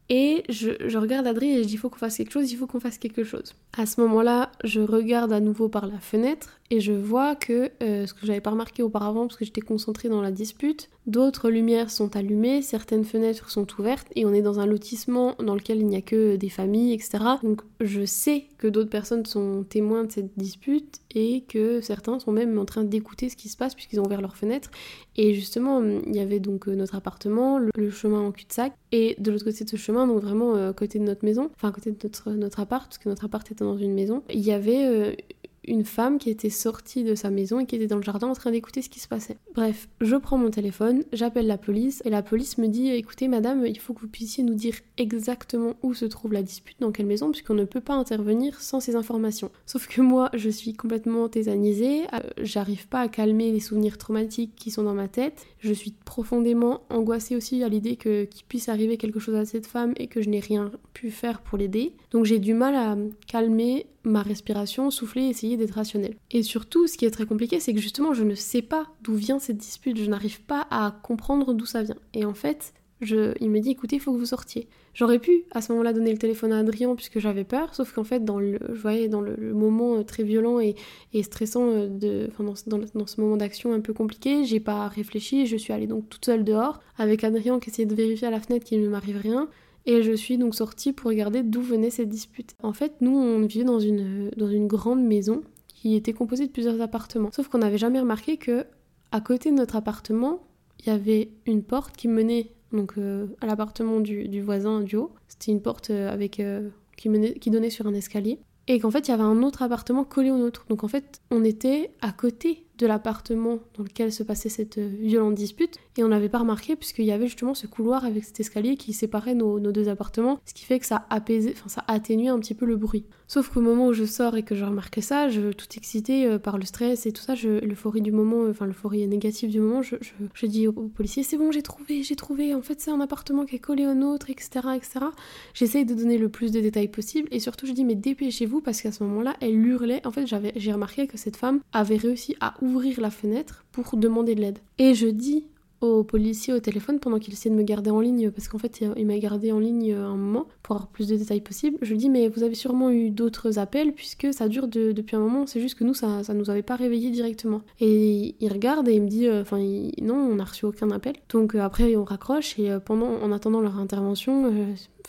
Et 0.10 0.44
je, 0.48 0.70
je, 0.86 0.98
regarde 1.00 1.26
Adri 1.26 1.50
et 1.50 1.64
je 1.64 1.68
dis 1.68 1.74
il 1.74 1.78
faut 1.78 1.90
qu'on 1.90 1.98
fasse 1.98 2.18
quelque 2.18 2.34
chose, 2.34 2.52
il 2.52 2.56
faut 2.56 2.68
qu'on 2.68 2.80
fasse 2.80 3.00
quelque 3.00 3.24
chose. 3.24 3.56
À 3.76 3.88
ce 3.88 4.00
moment-là, 4.02 4.52
je 4.64 4.80
regarde 4.80 5.34
à 5.34 5.40
nouveau 5.40 5.70
par 5.70 5.88
la 5.88 5.98
fenêtre 5.98 6.59
et 6.72 6.82
je 6.82 6.92
vois 6.92 7.36
que 7.36 7.72
euh, 7.82 8.06
ce 8.06 8.14
que 8.14 8.26
j'avais 8.28 8.42
pas 8.42 8.52
remarqué 8.52 8.84
auparavant 8.84 9.26
parce 9.26 9.38
que 9.38 9.46
j'étais 9.46 9.62
concentrée 9.62 10.08
dans 10.08 10.22
la 10.22 10.32
dispute, 10.32 10.90
d'autres 11.08 11.50
lumières 11.50 11.90
sont 11.90 12.16
allumées, 12.16 12.62
certaines 12.62 13.06
fenêtres 13.06 13.50
sont 13.50 13.66
ouvertes 13.80 14.08
et 14.16 14.26
on 14.26 14.34
est 14.34 14.44
dans 14.44 14.60
un 14.60 14.68
lotissement 14.68 15.36
dans 15.40 15.56
lequel 15.56 15.80
il 15.80 15.88
n'y 15.88 15.96
a 15.96 16.02
que 16.02 16.36
des 16.36 16.50
familles, 16.50 16.94
etc. 16.94 17.18
Donc 17.42 17.62
je 17.80 18.06
sais 18.06 18.46
que 18.60 18.68
d'autres 18.68 18.90
personnes 18.90 19.26
sont 19.26 19.66
témoins 19.68 20.04
de 20.04 20.12
cette 20.12 20.38
dispute 20.38 21.00
et 21.16 21.44
que 21.48 21.82
certains 21.82 22.20
sont 22.20 22.32
même 22.32 22.60
en 22.60 22.66
train 22.66 22.84
d'écouter 22.84 23.30
ce 23.30 23.36
qui 23.36 23.50
se 23.50 23.58
passe 23.58 23.74
puisqu'ils 23.74 24.00
ont 24.00 24.06
ouvert 24.06 24.22
leurs 24.22 24.38
fenêtres. 24.38 24.70
Et 25.18 25.34
justement, 25.34 25.82
il 25.82 26.16
y 26.16 26.20
avait 26.20 26.40
donc 26.40 26.68
euh, 26.68 26.76
notre 26.76 26.96
appartement, 26.96 27.58
le, 27.58 27.90
chemin 27.90 28.22
en 28.22 28.32
cul-de-sac 28.32 28.74
et 28.92 29.16
de 29.18 29.32
l'autre 29.32 29.46
côté 29.46 29.64
de 29.64 29.70
ce 29.70 29.76
chemin, 29.76 30.06
donc 30.06 30.22
vraiment 30.22 30.56
euh, 30.56 30.72
côté 30.72 31.00
de 31.00 31.04
notre 31.04 31.26
maison, 31.26 31.50
enfin 31.56 31.72
côté 31.72 31.90
de 31.92 31.98
notre, 32.04 32.32
notre 32.32 32.60
appart, 32.60 32.86
parce 32.86 33.00
que 33.00 33.10
notre 33.10 33.26
appart 33.26 33.50
était 33.52 33.66
dans 33.66 33.78
une 33.78 33.94
maison, 33.94 34.24
il 34.30 34.42
y 34.42 34.52
avait 34.52 35.18
une 35.66 35.86
femme 35.86 36.18
qui 36.18 36.30
était 36.30 36.50
sortie 36.50 37.04
de 37.04 37.16
sa 37.16 37.30
maison 37.30 37.60
et 37.60 37.66
qui 37.66 37.76
était 37.76 37.88
dans 37.88 37.98
le 37.98 38.04
jardin 38.04 38.28
en 38.28 38.34
train 38.34 38.52
d'écouter 38.52 38.82
ce 38.82 38.90
qui 38.90 39.00
se 39.00 39.08
passait. 39.08 39.38
Bref, 39.54 39.88
je 40.02 40.16
prends 40.16 40.38
mon 40.38 40.50
téléphone, 40.50 41.04
j'appelle 41.14 41.48
la 41.48 41.58
police 41.58 42.02
et 42.06 42.10
la 42.10 42.22
police 42.22 42.58
me 42.58 42.68
dit 42.68 42.90
écoutez 42.90 43.28
madame, 43.28 43.66
il 43.66 43.80
faut 43.80 43.94
que 43.94 44.02
vous 44.02 44.08
puissiez 44.08 44.44
nous 44.44 44.54
dire 44.54 44.76
exactement 44.98 45.74
où 45.84 45.94
se 45.94 46.06
trouve 46.06 46.34
la 46.34 46.44
dispute, 46.44 46.78
dans 46.80 46.92
quelle 46.92 47.06
maison, 47.06 47.32
puisqu'on 47.32 47.54
ne 47.54 47.66
peut 47.66 47.82
pas 47.82 47.94
intervenir 47.94 48.60
sans 48.62 48.80
ces 48.80 48.96
informations. 48.96 49.52
Sauf 49.66 49.88
que 49.88 50.02
moi, 50.02 50.30
je 50.34 50.50
suis 50.50 50.74
complètement 50.74 51.28
tésanisée, 51.30 52.04
euh, 52.14 52.20
j'arrive 52.42 52.88
pas 52.88 53.02
à 53.02 53.08
calmer 53.08 53.52
les 53.52 53.60
souvenirs 53.60 53.98
traumatiques 53.98 54.56
qui 54.56 54.72
sont 54.72 54.84
dans 54.84 54.94
ma 54.94 55.08
tête, 55.08 55.46
je 55.60 55.74
suis 55.74 55.94
profondément 56.06 56.82
angoissée 56.90 57.36
aussi 57.36 57.64
à 57.64 57.70
l'idée 57.70 57.96
que 57.96 58.24
qu'il 58.26 58.46
puisse 58.46 58.70
arriver 58.70 58.98
quelque 58.98 59.20
chose 59.20 59.36
à 59.36 59.46
cette 59.46 59.68
femme 59.68 59.94
et 59.98 60.08
que 60.08 60.22
je 60.22 60.30
n'ai 60.30 60.40
rien 60.40 60.72
pu 60.94 61.12
faire 61.12 61.42
pour 61.42 61.58
l'aider. 61.58 61.94
Donc 62.12 62.26
j'ai 62.26 62.40
du 62.40 62.54
mal 62.54 62.76
à 62.76 62.98
calmer 63.28 63.86
ma 64.04 64.22
respiration, 64.22 64.92
souffler, 64.92 65.24
essayer 65.24 65.49
d'être 65.58 65.76
rationnel. 65.76 66.16
Et 66.32 66.44
surtout, 66.44 66.88
ce 66.88 66.98
qui 66.98 67.06
est 67.06 67.12
très 67.12 67.26
compliqué, 67.26 67.60
c'est 67.60 67.74
que 67.74 67.80
justement, 67.80 68.14
je 68.14 68.24
ne 68.24 68.36
sais 68.36 68.62
pas 68.62 68.88
d'où 69.02 69.16
vient 69.16 69.40
cette 69.40 69.58
dispute, 69.58 69.98
je 69.98 70.10
n'arrive 70.10 70.42
pas 70.42 70.68
à 70.70 71.00
comprendre 71.04 71.54
d'où 71.54 71.66
ça 71.66 71.84
vient. 71.84 71.98
Et 72.14 72.26
en 72.26 72.34
fait, 72.34 72.74
je, 73.02 73.34
il 73.40 73.50
me 73.50 73.60
dit 73.60 73.72
écoutez, 73.72 73.96
il 73.96 74.00
faut 74.00 74.12
que 74.14 74.18
vous 74.18 74.26
sortiez. 74.26 74.68
J'aurais 74.94 75.20
pu 75.20 75.46
à 75.52 75.62
ce 75.62 75.72
moment-là 75.72 75.94
donner 75.94 76.12
le 76.12 76.18
téléphone 76.18 76.52
à 76.52 76.60
Adrien 76.60 76.94
puisque 76.96 77.20
j'avais 77.20 77.46
peur, 77.46 77.74
sauf 77.74 77.94
qu'en 77.94 78.04
fait, 78.04 78.26
dans 78.26 78.40
le, 78.40 78.60
je 78.74 78.82
voyais 78.82 79.08
dans 79.08 79.22
le, 79.22 79.54
moment 79.54 79.96
euh, 79.96 80.04
très 80.04 80.24
violent 80.24 80.60
et, 80.60 80.76
stressant 81.24 81.70
euh, 81.70 81.88
de, 81.88 82.30
dans, 82.68 82.80
dans, 82.94 83.08
ce 83.08 83.22
moment 83.22 83.38
d'action 83.38 83.72
un 83.72 83.80
peu 83.80 83.94
compliqué, 83.94 84.44
j'ai 84.44 84.60
pas 84.60 84.88
réfléchi, 84.90 85.46
je 85.46 85.56
suis 85.56 85.72
allée 85.72 85.88
donc 85.88 86.10
toute 86.10 86.26
seule 86.26 86.44
dehors 86.44 86.82
avec 86.98 87.24
Adrien 87.24 87.60
qui 87.60 87.70
essayait 87.70 87.86
de 87.86 87.96
vérifier 87.96 88.28
à 88.28 88.32
la 88.32 88.42
fenêtre 88.42 88.66
qu'il 88.66 88.82
ne 88.82 88.90
m'arrive 88.90 89.18
rien. 89.18 89.48
Et 89.90 90.04
je 90.04 90.12
suis 90.12 90.38
donc 90.38 90.54
sortie 90.54 90.94
pour 90.94 91.10
regarder 91.10 91.42
d'où 91.42 91.64
venait 91.64 91.90
cette 91.90 92.10
dispute. 92.10 92.54
En 92.62 92.74
fait, 92.74 93.02
nous, 93.02 93.18
on 93.18 93.44
vivait 93.48 93.64
dans 93.64 93.80
une, 93.80 94.30
dans 94.38 94.48
une 94.48 94.68
grande 94.68 95.04
maison 95.04 95.42
qui 95.68 95.96
était 95.96 96.14
composée 96.14 96.46
de 96.46 96.52
plusieurs 96.52 96.80
appartements. 96.80 97.32
Sauf 97.32 97.48
qu'on 97.48 97.58
n'avait 97.58 97.80
jamais 97.80 98.00
remarqué 98.00 98.38
que 98.38 98.68
à 99.12 99.20
côté 99.20 99.50
de 99.50 99.56
notre 99.56 99.76
appartement, 99.76 100.44
il 100.80 100.86
y 100.86 100.90
avait 100.92 101.32
une 101.48 101.64
porte 101.64 101.98
qui 101.98 102.08
menait 102.08 102.52
donc 102.72 103.00
euh, 103.00 103.26
à 103.42 103.48
l'appartement 103.48 104.00
du, 104.00 104.28
du, 104.28 104.44
voisin 104.44 104.82
du 104.82 104.96
haut. 104.96 105.10
C'était 105.28 105.52
une 105.52 105.62
porte 105.64 105.90
euh, 105.90 106.14
avec 106.14 106.40
euh, 106.40 106.70
qui, 106.96 107.10
menait, 107.10 107.34
qui 107.34 107.50
donnait 107.50 107.72
sur 107.72 107.88
un 107.88 107.96
escalier. 107.96 108.38
Et 108.68 108.80
qu'en 108.80 108.92
fait, 108.92 109.08
il 109.08 109.10
y 109.10 109.14
avait 109.16 109.24
un 109.24 109.42
autre 109.42 109.64
appartement 109.64 110.04
collé 110.04 110.30
au 110.30 110.38
nôtre. 110.38 110.68
Donc 110.70 110.84
en 110.84 110.88
fait, 110.88 111.20
on 111.32 111.44
était 111.44 111.90
à 112.02 112.12
côté 112.12 112.68
de 112.80 112.88
l'appartement 112.88 113.60
dans 113.78 113.84
lequel 113.84 114.12
se 114.12 114.24
passait 114.24 114.50
cette 114.50 114.78
euh, 114.78 114.90
violente 115.02 115.36
dispute 115.36 115.78
et 115.98 116.04
on 116.04 116.08
n'avait 116.08 116.30
pas 116.30 116.40
remarqué 116.40 116.76
puisqu'il 116.76 117.06
y 117.06 117.12
avait 117.12 117.28
justement 117.28 117.54
ce 117.54 117.68
couloir 117.68 118.06
avec 118.06 118.24
cet 118.24 118.40
escalier 118.40 118.78
qui 118.78 118.94
séparait 118.94 119.36
nos, 119.36 119.60
deux 119.60 119.90
appartements, 119.90 120.40
ce 120.46 120.54
qui 120.54 120.64
fait 120.64 120.80
que 120.80 120.86
ça 120.86 121.06
apaisait, 121.10 121.54
ça 121.68 121.84
atténuait 121.88 122.30
un 122.30 122.40
petit 122.40 122.56
peu 122.56 122.66
le 122.66 122.78
bruit. 122.78 123.06
Sauf 123.28 123.50
qu'au 123.50 123.62
moment 123.62 123.88
où 123.88 123.94
je 123.94 124.06
sors 124.06 124.38
et 124.38 124.44
que 124.44 124.56
je 124.56 124.66
remarque 124.66 125.04
ça, 125.04 125.30
je 125.30 125.52
tout 125.52 125.68
excitée 125.76 126.26
euh, 126.26 126.40
par 126.40 126.58
le 126.58 126.66
stress 126.66 127.06
et 127.06 127.12
tout 127.12 127.22
ça, 127.22 127.36
l'euphorie 127.36 128.02
du 128.02 128.12
moment, 128.12 128.44
euh, 128.44 128.52
enfin 128.52 128.66
l'euphorie 128.66 129.06
négative 129.08 129.52
du 129.52 129.60
moment, 129.60 129.82
je, 129.82 129.98
je, 130.34 130.46
dis 130.46 130.68
au, 130.68 130.72
policier 130.72 131.22
c'est 131.24 131.38
bon 131.38 131.52
j'ai 131.52 131.62
trouvé, 131.62 132.02
j'ai 132.02 132.16
trouvé, 132.16 132.56
en 132.56 132.62
fait 132.62 132.80
c'est 132.80 132.92
un 132.92 133.02
appartement 133.02 133.46
qui 133.46 133.58
est 133.58 133.60
collé 133.60 133.86
au 133.86 133.94
nôtre, 133.94 134.30
etc. 134.30 134.50
etc. 134.76 135.06
J'essaye 135.54 135.86
de 135.86 135.94
donner 135.94 136.18
le 136.18 136.30
plus 136.30 136.52
de 136.52 136.62
détails 136.62 136.88
possible 136.88 137.28
et 137.32 137.40
surtout 137.40 137.68
je 137.68 137.74
dis 137.74 137.84
mais 137.84 137.96
dépêchez-vous 137.96 138.62
parce 138.62 138.82
qu'à 138.82 138.94
ce 138.94 139.04
moment-là 139.04 139.36
elle 139.42 139.56
hurlait, 139.56 140.02
en 140.08 140.12
fait 140.12 140.26
j'ai 140.56 140.72
remarqué 140.72 141.08
que 141.08 141.18
cette 141.18 141.36
femme 141.36 141.60
avait 141.74 141.98
réussi 141.98 142.36
à 142.40 142.56
ouvrir 142.62 142.69
ouvrir 142.70 143.02
la 143.02 143.10
fenêtre 143.10 143.66
pour 143.72 143.98
demander 143.98 144.36
de 144.36 144.42
l'aide. 144.42 144.60
Et 144.78 144.94
je 144.94 145.08
dis 145.08 145.46
au 145.82 146.04
policier 146.04 146.54
au 146.54 146.60
téléphone 146.60 147.00
pendant 147.00 147.20
qu'il 147.20 147.34
essaie 147.34 147.50
de 147.50 147.56
me 147.56 147.64
garder 147.64 147.90
en 147.90 148.02
ligne, 148.02 148.32
parce 148.32 148.48
qu'en 148.48 148.58
fait 148.58 148.84
il 148.98 149.06
m'a 149.06 149.18
gardé 149.18 149.52
en 149.52 149.60
ligne 149.60 149.94
un 149.94 150.16
moment 150.16 150.46
pour 150.62 150.76
avoir 150.76 150.90
plus 150.90 151.08
de 151.08 151.16
détails 151.16 151.42
possibles. 151.42 151.78
Je 151.82 151.92
lui 151.92 151.98
dis 151.98 152.10
mais 152.10 152.28
vous 152.28 152.44
avez 152.44 152.56
sûrement 152.56 152.92
eu 152.92 153.10
d'autres 153.10 153.60
appels 153.60 153.94
puisque 153.94 154.34
ça 154.34 154.48
dure 154.48 154.68
depuis 154.68 155.16
un 155.16 155.20
moment, 155.20 155.48
c'est 155.48 155.62
juste 155.62 155.76
que 155.76 155.84
nous 155.84 155.94
ça, 155.94 156.24
ça 156.24 156.34
nous 156.34 156.50
avait 156.50 156.64
pas 156.64 156.76
réveillé 156.76 157.12
directement. 157.12 157.62
Et 157.80 158.36
il 158.40 158.52
regarde 158.52 158.88
et 158.90 158.96
il 158.96 159.04
me 159.04 159.08
dit 159.08 159.28
euh, 159.28 159.42
enfin 159.42 159.60
non 160.02 160.16
on 160.16 160.36
n'a 160.36 160.44
reçu 160.44 160.66
aucun 160.66 160.92
appel. 160.92 161.16
Donc 161.30 161.56
euh, 161.56 161.62
après 161.62 161.96
on 161.96 162.04
raccroche 162.04 162.60
et 162.60 162.70
euh, 162.70 162.80
pendant 162.80 163.22
en 163.22 163.32
attendant 163.32 163.62
leur 163.62 163.80
intervention 163.80 164.52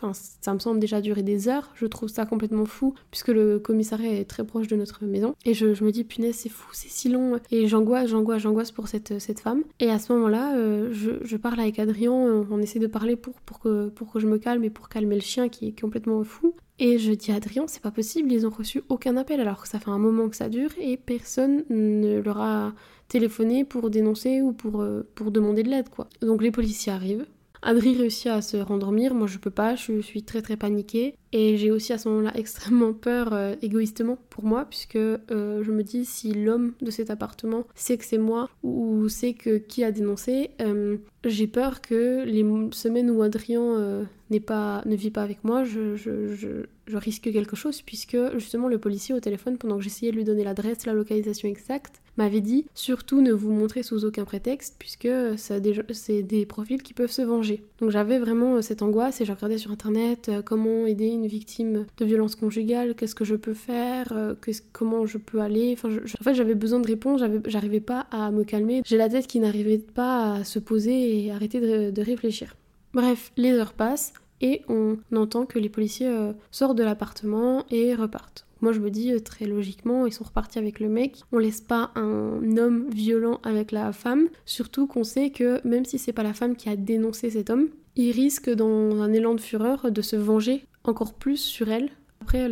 Enfin, 0.03 0.13
ça 0.15 0.55
me 0.55 0.59
semble 0.59 0.81
déjà 0.81 1.01
durer 1.01 1.23
des 1.23 1.49
heures. 1.49 1.71
Je 1.75 1.87
trouve 1.87 2.09
ça 2.09 2.25
complètement 2.25 2.65
fou, 2.65 2.95
puisque 3.11 3.29
le 3.29 3.59
commissariat 3.59 4.15
est 4.15 4.25
très 4.25 4.45
proche 4.45 4.67
de 4.67 4.77
notre 4.77 5.05
maison. 5.05 5.35
Et 5.45 5.53
je, 5.53 5.67
me 5.85 5.91
dis, 5.91 6.05
punaise, 6.05 6.37
c'est 6.37 6.49
fou, 6.49 6.71
c'est 6.73 6.89
si 6.89 7.09
long. 7.09 7.39
Et 7.51 7.67
j'angoisse, 7.67 8.09
j'angoisse, 8.09 8.43
j'angoisse 8.43 8.71
pour 8.71 8.89
cette, 8.89 9.19
cette 9.21 9.41
femme. 9.41 9.63
Et 9.79 9.91
à 9.91 9.99
ce 9.99 10.13
moment-là, 10.15 10.57
euh, 10.57 10.93
je, 10.93 11.37
parle 11.37 11.61
avec 11.61 11.79
Adrien, 11.79 12.13
on, 12.13 12.59
essaie 12.61 12.79
de 12.79 12.87
parler 12.87 13.17
pour, 13.17 13.35
pour, 13.43 13.61
que, 13.61 13.89
pour 13.89 14.13
que 14.13 14.21
je 14.21 14.27
me 14.27 14.39
calme 14.39 14.65
et 14.65 14.71
pour 14.71 14.89
calmer 14.89 15.17
le 15.17 15.21
chien 15.21 15.49
qui 15.49 15.69
est 15.69 15.81
complètement 15.81 16.25
fou. 16.25 16.55
Et 16.79 16.99
je 16.99 17.13
dis 17.13 17.31
à 17.31 17.35
Adrien, 17.35 17.67
c'est 17.67 17.83
pas 17.83 17.91
possible, 17.91 18.33
ils 18.33 18.47
ont 18.47 18.51
reçu 18.51 18.83
aucun 18.89 19.19
appel 19.19 19.39
alors 19.41 19.61
que 19.61 19.69
ça 19.69 19.79
fait 19.79 19.91
un 19.91 19.99
moment 19.99 20.31
que 20.31 20.37
ça 20.37 20.49
dure 20.49 20.71
et 20.81 20.97
personne 20.97 21.63
ne 21.69 22.21
leur 22.21 22.41
a 22.41 22.73
téléphoné 23.09 23.67
pour 23.67 23.91
dénoncer 23.91 24.41
ou 24.41 24.53
pour, 24.53 24.81
euh, 24.81 25.07
pour 25.15 25.31
demander 25.31 25.63
de 25.63 25.69
l'aide 25.69 25.91
quoi. 25.91 26.09
Donc 26.23 26.43
les 26.43 26.51
policiers 26.51 26.91
arrivent, 26.91 27.27
Adri 27.63 27.97
réussit 27.97 28.29
à 28.29 28.41
se 28.41 28.57
rendormir, 28.57 29.15
moi 29.15 29.27
je 29.27 29.39
peux 29.39 29.51
pas, 29.51 29.77
je 29.77 30.01
suis 30.01 30.23
très 30.23 30.43
très 30.43 30.57
paniquée. 30.57 31.15
Et 31.33 31.57
j'ai 31.57 31.71
aussi 31.71 31.93
à 31.93 31.99
ce 31.99 32.09
moment-là 32.09 32.33
extrêmement 32.37 32.93
peur 32.93 33.33
euh, 33.33 33.55
égoïstement 33.63 34.19
pour 34.31 34.45
moi, 34.45 34.65
puisque 34.65 34.97
euh, 34.97 35.19
je 35.63 35.71
me 35.71 35.83
dis 35.83 36.05
si 36.05 36.33
l'homme 36.33 36.73
de 36.81 36.91
cet 36.91 37.11
appartement 37.11 37.67
sait 37.75 37.99
que 37.99 38.05
c'est 38.05 38.19
moi 38.19 38.49
ou 38.63 39.09
sait 39.09 39.35
que 39.35 39.59
qui 39.59 39.85
a 39.85 39.93
dénoncé, 39.93 40.51
euh, 40.61 40.97
j'ai 41.25 41.47
peur 41.47 41.81
que 41.81 42.25
les 42.25 42.45
semaines 42.73 43.11
où 43.11 43.23
Adrien 43.23 44.07
pas, 44.39 44.83
ne 44.87 44.95
vit 44.95 45.11
pas 45.11 45.23
avec 45.23 45.43
moi, 45.43 45.65
je, 45.65 45.97
je, 45.97 46.67
risque 46.93 47.31
quelque 47.33 47.55
chose, 47.55 47.83
puisque 47.83 48.17
justement 48.35 48.69
le 48.69 48.79
policier 48.79 49.15
au 49.15 49.21
téléphone, 49.21 49.59
pendant 49.59 49.77
que 49.77 49.83
j'essayais 49.83 50.11
de 50.11 50.17
lui 50.17 50.25
donner 50.25 50.43
l'adresse, 50.43 50.87
la 50.87 50.93
localisation 50.93 51.49
exacte, 51.49 52.00
m'avait 52.17 52.41
dit 52.41 52.67
surtout 52.75 53.21
ne 53.21 53.33
vous 53.33 53.51
montrer 53.51 53.83
sous 53.83 54.05
aucun 54.05 54.25
prétexte, 54.25 54.77
puisque 54.79 55.09
c'est 55.37 55.61
des, 55.61 56.47
profils 56.47 56.83
qui 56.83 56.95
peuvent 56.95 57.11
se 57.11 57.23
venger. 57.23 57.63
Donc 57.79 57.91
j'avais 57.91 58.19
vraiment 58.19 58.61
cette 58.63 58.83
angoisse 58.83 59.21
et 59.21 59.25
je 59.25 59.33
regardais 59.33 59.59
sur 59.59 59.71
internet 59.71 60.31
comment 60.45 60.87
aider 60.87 61.07
une 61.07 61.27
victime 61.27 61.87
de 61.97 62.05
violence 62.05 62.35
conjugale, 62.35 62.95
qu'est-ce 62.95 63.15
que 63.15 63.25
je 63.25 63.37
peux 63.37 63.55
faire, 63.55 64.13
euh, 64.13 64.35
comment 64.73 65.07
je 65.07 65.19
peux 65.19 65.41
aller. 65.41 65.77
En 65.85 66.25
fait, 66.25 66.35
j'avais 66.35 66.55
besoin 66.55 66.81
de 66.81 66.87
réponses, 66.87 67.23
j'arrivais 67.47 67.81
pas 67.81 68.07
à 68.11 68.31
me 68.31 68.45
calmer. 68.45 68.83
J'ai 68.85 68.97
la 68.97 69.09
tête 69.09 69.27
qui 69.27 69.41
n'arrivait 69.41 69.79
pas 69.79 70.35
à 70.35 70.45
se 70.45 70.59
poser 70.59 71.25
et 71.25 71.31
arrêter 71.31 71.61
de, 71.61 72.01
réfléchir. 72.03 72.57
Bref, 72.95 73.31
les 73.37 73.53
heures 73.53 73.75
passent 73.75 74.15
et 74.41 74.63
on 74.69 74.99
entend 75.15 75.45
que 75.45 75.59
les 75.59 75.69
policiers 75.69 76.09
euh, 76.09 76.33
sortent 76.51 76.79
de 76.79 76.83
l'appartement 76.83 77.65
et 77.71 77.95
repartent. 77.95 78.47
Moi, 78.61 78.73
je 78.73 78.81
me 78.81 78.91
dis 78.91 79.13
euh, 79.13 79.21
très 79.21 79.47
logiquement, 79.47 80.07
ils 80.07 80.13
sont 80.13 80.25
repartis 80.25 80.59
avec 80.59 80.81
le 80.81 80.89
mec. 80.89 81.23
On 81.33 81.39
laisse 81.39 81.61
pas 81.61 81.91
un 81.95 82.57
homme 82.57 82.89
violent 82.91 83.41
avec 83.43 83.73
la 83.73 83.93
femme, 83.93 84.29
surtout 84.45 84.87
qu'on 84.87 85.05
sait 85.05 85.31
que 85.31 85.67
même 85.67 85.85
si 85.85 85.99
c'est 85.99 86.13
pas 86.13 86.23
la 86.23 86.35
femme 86.35 86.57
qui 86.57 86.69
a 86.69 86.77
dénoncé 86.77 87.31
cet 87.31 87.51
homme, 87.51 87.69
il 87.97 88.13
risque 88.13 88.51
dans 88.51 89.03
un 89.03 89.13
élan 89.13 89.35
de 89.35 89.41
fureur 89.41 89.91
de 89.91 90.03
se 90.03 90.17
venger 90.17 90.65
encore 90.85 91.15
plus 91.15 91.39
sur 91.39 91.69
elle 91.69 91.91
après 92.21 92.49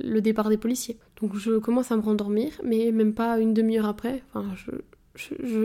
le 0.00 0.20
départ 0.20 0.48
des 0.48 0.56
policiers. 0.56 0.98
Donc 1.20 1.36
je 1.36 1.58
commence 1.58 1.92
à 1.92 1.96
me 1.96 2.02
rendormir, 2.02 2.52
mais 2.64 2.90
même 2.92 3.14
pas 3.14 3.38
une 3.38 3.54
demi-heure 3.54 3.86
après, 3.86 4.22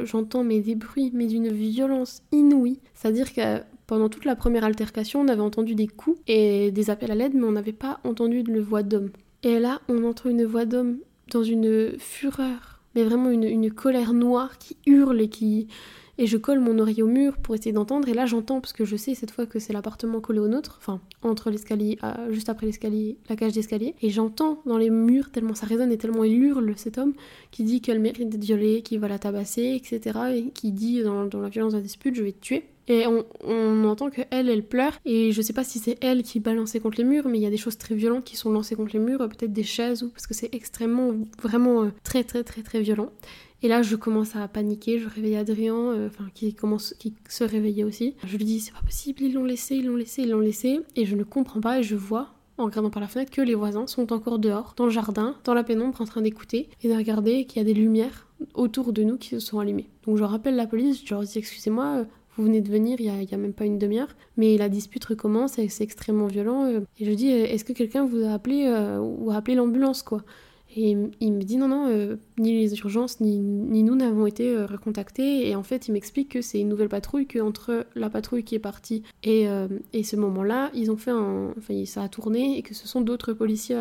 j'entends 0.03 0.43
je, 0.43 0.59
des 0.59 0.75
bruits, 0.75 1.11
mais 1.13 1.27
d'une 1.27 1.49
violence 1.49 2.21
inouïe. 2.31 2.79
C'est-à-dire 2.93 3.33
que 3.33 3.61
pendant 3.87 4.09
toute 4.09 4.25
la 4.25 4.35
première 4.35 4.65
altercation, 4.65 5.21
on 5.21 5.27
avait 5.29 5.41
entendu 5.41 5.75
des 5.75 5.87
coups 5.87 6.19
et 6.27 6.71
des 6.71 6.89
appels 6.89 7.11
à 7.11 7.15
l'aide, 7.15 7.33
mais 7.33 7.45
on 7.45 7.53
n'avait 7.53 7.71
pas 7.71 7.99
entendu 8.03 8.43
de 8.43 8.59
voix 8.59 8.83
d'homme. 8.83 9.11
Et 9.43 9.59
là, 9.59 9.81
on 9.87 10.03
entend 10.03 10.29
une 10.29 10.45
voix 10.45 10.65
d'homme 10.65 10.99
dans 11.31 11.43
une 11.43 11.97
fureur, 11.99 12.81
mais 12.95 13.03
vraiment 13.03 13.29
une, 13.29 13.43
une 13.43 13.71
colère 13.71 14.13
noire 14.13 14.57
qui 14.57 14.77
hurle 14.85 15.21
et 15.21 15.29
qui, 15.29 15.67
et 16.17 16.25
je 16.25 16.37
colle 16.37 16.59
mon 16.59 16.79
oreille 16.79 17.01
au 17.01 17.07
mur 17.07 17.37
pour 17.37 17.55
essayer 17.55 17.71
d'entendre 17.71 18.07
et 18.09 18.13
là 18.13 18.25
j'entends 18.25 18.59
parce 18.59 18.73
que 18.73 18.85
je 18.85 18.95
sais 18.95 19.13
cette 19.13 19.31
fois 19.31 19.45
que 19.45 19.59
c'est 19.59 19.73
l'appartement 19.73 20.19
collé 20.19 20.39
au 20.39 20.47
nôtre, 20.47 20.77
enfin 20.79 20.99
entre 21.21 21.49
l'escalier, 21.49 21.97
euh, 22.03 22.31
juste 22.31 22.49
après 22.49 22.65
l'escalier, 22.65 23.17
la 23.29 23.35
cage 23.35 23.53
d'escalier 23.53 23.95
et 24.01 24.09
j'entends 24.09 24.61
dans 24.65 24.77
les 24.77 24.89
murs 24.89 25.31
tellement 25.31 25.53
ça 25.53 25.65
résonne 25.65 25.91
et 25.91 25.97
tellement 25.97 26.23
il 26.23 26.33
hurle 26.43 26.73
cet 26.75 26.97
homme 26.97 27.13
qui 27.51 27.63
dit 27.63 27.81
qu'elle 27.81 27.99
mérite 27.99 28.29
d'être 28.29 28.43
violée, 28.43 28.81
qu'il 28.81 28.99
va 28.99 29.07
la 29.07 29.19
tabasser, 29.19 29.75
etc. 29.75 30.19
et 30.33 30.49
qui 30.51 30.71
dit 30.71 31.03
dans, 31.03 31.23
la 31.23 31.49
violence 31.49 31.73
de 31.73 31.77
la 31.77 31.83
dispute 31.83 32.15
je 32.15 32.23
vais 32.23 32.31
te 32.31 32.41
tuer. 32.41 32.63
Et 32.87 33.05
on, 33.07 33.83
entend 33.85 34.09
que 34.09 34.21
elle, 34.31 34.49
elle 34.49 34.65
pleure. 34.65 34.93
Et 35.05 35.31
je 35.31 35.41
sais 35.41 35.53
pas 35.53 35.63
si 35.63 35.79
c'est 35.79 35.97
elle 36.01 36.23
qui 36.23 36.39
balançait 36.39 36.79
contre 36.79 36.97
les 36.97 37.03
murs, 37.03 37.27
mais 37.27 37.37
il 37.37 37.41
y 37.41 37.45
a 37.45 37.49
des 37.49 37.57
choses 37.57 37.77
très 37.77 37.95
violentes 37.95 38.23
qui 38.23 38.35
sont 38.35 38.51
lancées 38.51 38.75
contre 38.75 38.93
les 38.93 38.99
murs, 38.99 39.19
peut-être 39.19 39.53
des 39.53 39.63
chaises 39.63 40.03
ou 40.03 40.09
parce 40.09 40.27
que 40.27 40.33
c'est 40.33 40.53
extrêmement, 40.53 41.13
vraiment 41.41 41.83
euh, 41.83 41.91
très 42.03 42.23
très 42.23 42.43
très 42.43 42.63
très 42.63 42.81
violent. 42.81 43.11
Et 43.63 43.67
là, 43.67 43.81
je 43.81 43.95
commence 43.95 44.35
à 44.35 44.47
paniquer, 44.47 44.99
je 44.99 45.09
réveille 45.09 45.35
Adrien, 45.35 45.75
euh, 45.75 46.09
qui 46.35 46.53
commence, 46.53 46.93
qui 46.99 47.15
se 47.27 47.43
réveillait 47.43 47.83
aussi. 47.83 48.15
Je 48.23 48.37
lui 48.37 48.45
dis, 48.45 48.59
c'est 48.59 48.73
pas 48.73 48.81
possible, 48.81 49.23
ils 49.23 49.33
l'ont 49.33 49.45
laissé, 49.45 49.75
ils 49.75 49.87
l'ont 49.87 49.95
laissé, 49.95 50.21
ils 50.21 50.29
l'ont 50.29 50.39
laissé. 50.39 50.79
Et 50.95 51.05
je 51.05 51.15
ne 51.15 51.23
comprends 51.23 51.59
pas, 51.59 51.79
et 51.79 51.83
je 51.83 51.95
vois, 51.95 52.35
en 52.59 52.65
regardant 52.65 52.91
par 52.91 53.01
la 53.01 53.07
fenêtre, 53.07 53.31
que 53.31 53.41
les 53.41 53.55
voisins 53.55 53.87
sont 53.87 54.13
encore 54.13 54.37
dehors, 54.37 54.75
dans 54.77 54.85
le 54.85 54.91
jardin, 54.91 55.35
dans 55.43 55.55
la 55.55 55.63
pénombre, 55.63 55.99
en 56.01 56.05
train 56.05 56.21
d'écouter 56.21 56.69
et 56.83 56.87
de 56.87 56.93
regarder 56.93 57.45
qu'il 57.45 57.57
y 57.59 57.61
a 57.61 57.65
des 57.65 57.73
lumières 57.73 58.27
autour 58.53 58.93
de 58.93 59.01
nous 59.01 59.17
qui 59.17 59.29
se 59.29 59.39
sont 59.39 59.57
allumées. 59.57 59.89
Donc 60.05 60.17
je 60.17 60.23
rappelle 60.23 60.55
la 60.55 60.67
police, 60.67 61.03
je 61.03 61.13
leur 61.13 61.23
dis, 61.23 61.39
excusez-moi, 61.39 61.85
euh, 61.85 62.05
vous 62.37 62.43
venez 62.43 62.61
de 62.61 62.69
venir 62.69 62.99
il 62.99 63.05
y, 63.05 63.33
a, 63.33 63.37
même 63.37 63.53
pas 63.53 63.65
une 63.65 63.77
demi-heure, 63.77 64.15
mais 64.37 64.57
la 64.57 64.69
dispute 64.69 65.03
recommence 65.03 65.59
et 65.59 65.67
c'est 65.69 65.83
extrêmement 65.83 66.27
violent. 66.27 66.65
Euh. 66.65 66.81
Et 66.99 67.05
je 67.05 67.11
dis, 67.11 67.29
est-ce 67.29 67.65
que 67.65 67.73
quelqu'un 67.73 68.05
vous 68.05 68.23
a 68.23 68.31
appelé 68.31 68.67
ou 69.01 69.31
a 69.31 69.35
appelé 69.35 69.55
l'ambulance, 69.55 70.03
quoi? 70.03 70.23
Et 70.75 70.95
il 71.21 71.33
me 71.33 71.41
dit 71.41 71.57
non, 71.57 71.67
non, 71.67 71.87
euh, 71.89 72.17
ni 72.37 72.51
les 72.51 72.77
urgences, 72.79 73.19
ni, 73.19 73.39
nous 73.39 73.95
n'avons 73.95 74.27
été 74.27 74.49
euh, 74.49 74.67
recontactés. 74.67 75.49
Et 75.49 75.55
en 75.55 75.63
fait, 75.63 75.87
il 75.87 75.93
m'explique 75.93 76.29
que 76.29 76.41
c'est 76.41 76.59
une 76.59 76.69
nouvelle 76.69 76.87
patrouille, 76.89 77.25
qu'entre 77.25 77.87
la 77.95 78.11
patrouille 78.11 78.43
qui 78.43 78.53
est 78.53 78.59
partie 78.59 79.01
et, 79.23 79.47
euh, 79.47 79.67
et 79.93 80.03
ce 80.03 80.15
moment-là, 80.17 80.69
ils 80.75 80.91
ont 80.91 80.97
fait 80.97 81.11
un. 81.11 81.53
Enfin, 81.57 81.83
ça 81.85 82.03
a 82.03 82.09
tourné 82.09 82.59
et 82.59 82.61
que 82.61 82.75
ce 82.75 82.87
sont 82.87 83.01
d'autres 83.01 83.33
policiers 83.33 83.77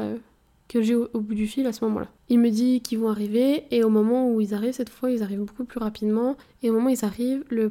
que 0.69 0.83
j'ai 0.83 0.95
au, 0.95 1.09
bout 1.15 1.35
du 1.35 1.47
fil 1.47 1.67
à 1.67 1.73
ce 1.73 1.85
moment-là. 1.85 2.09
Il 2.29 2.41
me 2.41 2.51
dit 2.51 2.81
qu'ils 2.81 2.99
vont 2.99 3.09
arriver 3.09 3.65
et 3.71 3.85
au 3.85 3.89
moment 3.89 4.31
où 4.31 4.41
ils 4.41 4.53
arrivent, 4.53 4.73
cette 4.73 4.89
fois 4.89 5.11
ils 5.11 5.23
arrivent 5.23 5.41
beaucoup 5.41 5.65
plus 5.65 5.79
rapidement 5.79 6.37
et 6.63 6.71
au 6.71 6.73
moment 6.73 6.87
où 6.87 6.93
ils 6.93 7.05
arrivent, 7.05 7.45
le, 7.51 7.69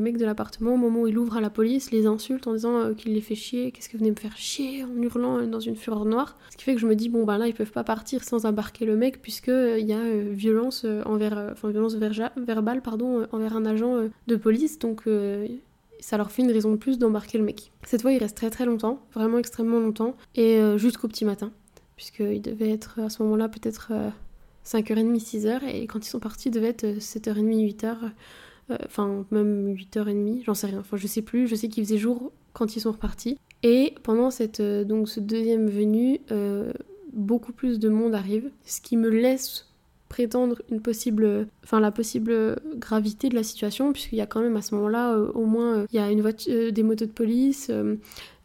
mec 0.00 0.16
de 0.16 0.24
l'appartement, 0.24 0.74
au 0.74 0.76
moment 0.76 1.02
où 1.02 1.06
il 1.08 1.18
ouvre 1.18 1.36
à 1.36 1.40
la 1.40 1.50
police, 1.50 1.90
les 1.90 2.06
insulte 2.06 2.46
en 2.46 2.52
disant 2.52 2.78
euh, 2.78 2.94
qu'il 2.94 3.14
les 3.14 3.20
fait 3.20 3.34
chier, 3.34 3.72
qu'est-ce 3.72 3.88
que 3.88 3.94
vous 3.94 4.00
venez 4.00 4.12
me 4.12 4.16
faire 4.16 4.36
chier 4.36 4.84
en 4.84 5.02
hurlant 5.02 5.42
dans 5.46 5.60
une 5.60 5.76
fureur 5.76 6.04
noire. 6.04 6.36
Ce 6.50 6.56
qui 6.56 6.64
fait 6.64 6.74
que 6.74 6.80
je 6.80 6.86
me 6.86 6.94
dis 6.94 7.08
bon 7.08 7.24
ben 7.24 7.38
là 7.38 7.48
ils 7.48 7.54
peuvent 7.54 7.72
pas 7.72 7.84
partir 7.84 8.22
sans 8.22 8.46
embarquer 8.46 8.84
le 8.84 8.96
mec 8.96 9.20
puisque 9.20 9.48
euh, 9.48 9.78
y 9.78 9.92
a 9.92 9.98
euh, 9.98 10.28
violence 10.30 10.86
envers, 11.04 11.54
violence 11.64 11.96
verbale 11.96 12.82
pardon 12.82 13.26
envers 13.32 13.56
un 13.56 13.66
agent 13.66 14.08
de 14.26 14.36
police 14.36 14.78
donc 14.78 15.04
ça 16.00 16.16
leur 16.16 16.30
fait 16.30 16.42
une 16.42 16.52
raison 16.52 16.72
de 16.72 16.76
plus 16.76 16.98
d'embarquer 16.98 17.38
le 17.38 17.44
mec. 17.44 17.72
Cette 17.84 18.02
fois, 18.02 18.12
il 18.12 18.18
reste 18.18 18.36
très 18.36 18.50
très 18.50 18.64
longtemps, 18.64 19.00
vraiment 19.14 19.38
extrêmement 19.38 19.80
longtemps, 19.80 20.14
et 20.36 20.60
jusqu'au 20.76 21.08
petit 21.08 21.24
matin 21.24 21.50
puisqu'il 21.98 22.40
devait 22.40 22.70
être 22.70 23.00
à 23.00 23.10
ce 23.10 23.24
moment-là 23.24 23.48
peut-être 23.48 23.92
5h30, 24.64 25.16
euh, 25.16 25.18
6h, 25.18 25.64
et 25.64 25.86
quand 25.88 25.98
ils 25.98 26.08
sont 26.08 26.20
partis, 26.20 26.48
il 26.48 26.52
devait 26.52 26.68
être 26.68 26.84
7h30, 26.84 27.74
8h, 27.74 27.84
euh, 27.84 28.08
euh, 28.70 28.76
enfin 28.86 29.26
même 29.32 29.74
8h30, 29.74 30.44
j'en 30.44 30.54
sais 30.54 30.68
rien, 30.68 30.78
enfin 30.78 30.96
je 30.96 31.08
sais 31.08 31.22
plus, 31.22 31.48
je 31.48 31.56
sais 31.56 31.68
qu'il 31.68 31.84
faisait 31.84 31.98
jour 31.98 32.30
quand 32.52 32.76
ils 32.76 32.80
sont 32.80 32.92
repartis. 32.92 33.36
Et 33.64 33.94
pendant 34.04 34.30
cette, 34.30 34.62
donc, 34.62 35.08
ce 35.08 35.18
deuxième 35.18 35.68
venue, 35.68 36.20
beaucoup 37.12 37.52
plus 37.52 37.80
de 37.80 37.88
monde 37.88 38.14
arrive, 38.14 38.50
ce 38.64 38.80
qui 38.80 38.96
me 38.96 39.08
laisse 39.08 39.67
prétendre 40.08 40.62
une 40.70 40.80
possible, 40.80 41.48
enfin 41.64 41.80
la 41.80 41.90
possible 41.90 42.56
gravité 42.76 43.28
de 43.28 43.34
la 43.34 43.42
situation, 43.42 43.92
puisqu'il 43.92 44.16
y 44.16 44.20
a 44.20 44.26
quand 44.26 44.40
même 44.40 44.56
à 44.56 44.62
ce 44.62 44.74
moment-là 44.74 45.16
au 45.16 45.44
moins 45.44 45.86
il 45.92 45.96
y 45.96 45.98
a 45.98 46.10
une 46.10 46.20
voiture, 46.20 46.72
des 46.72 46.82
motos 46.82 47.06
de 47.06 47.10
police, 47.10 47.70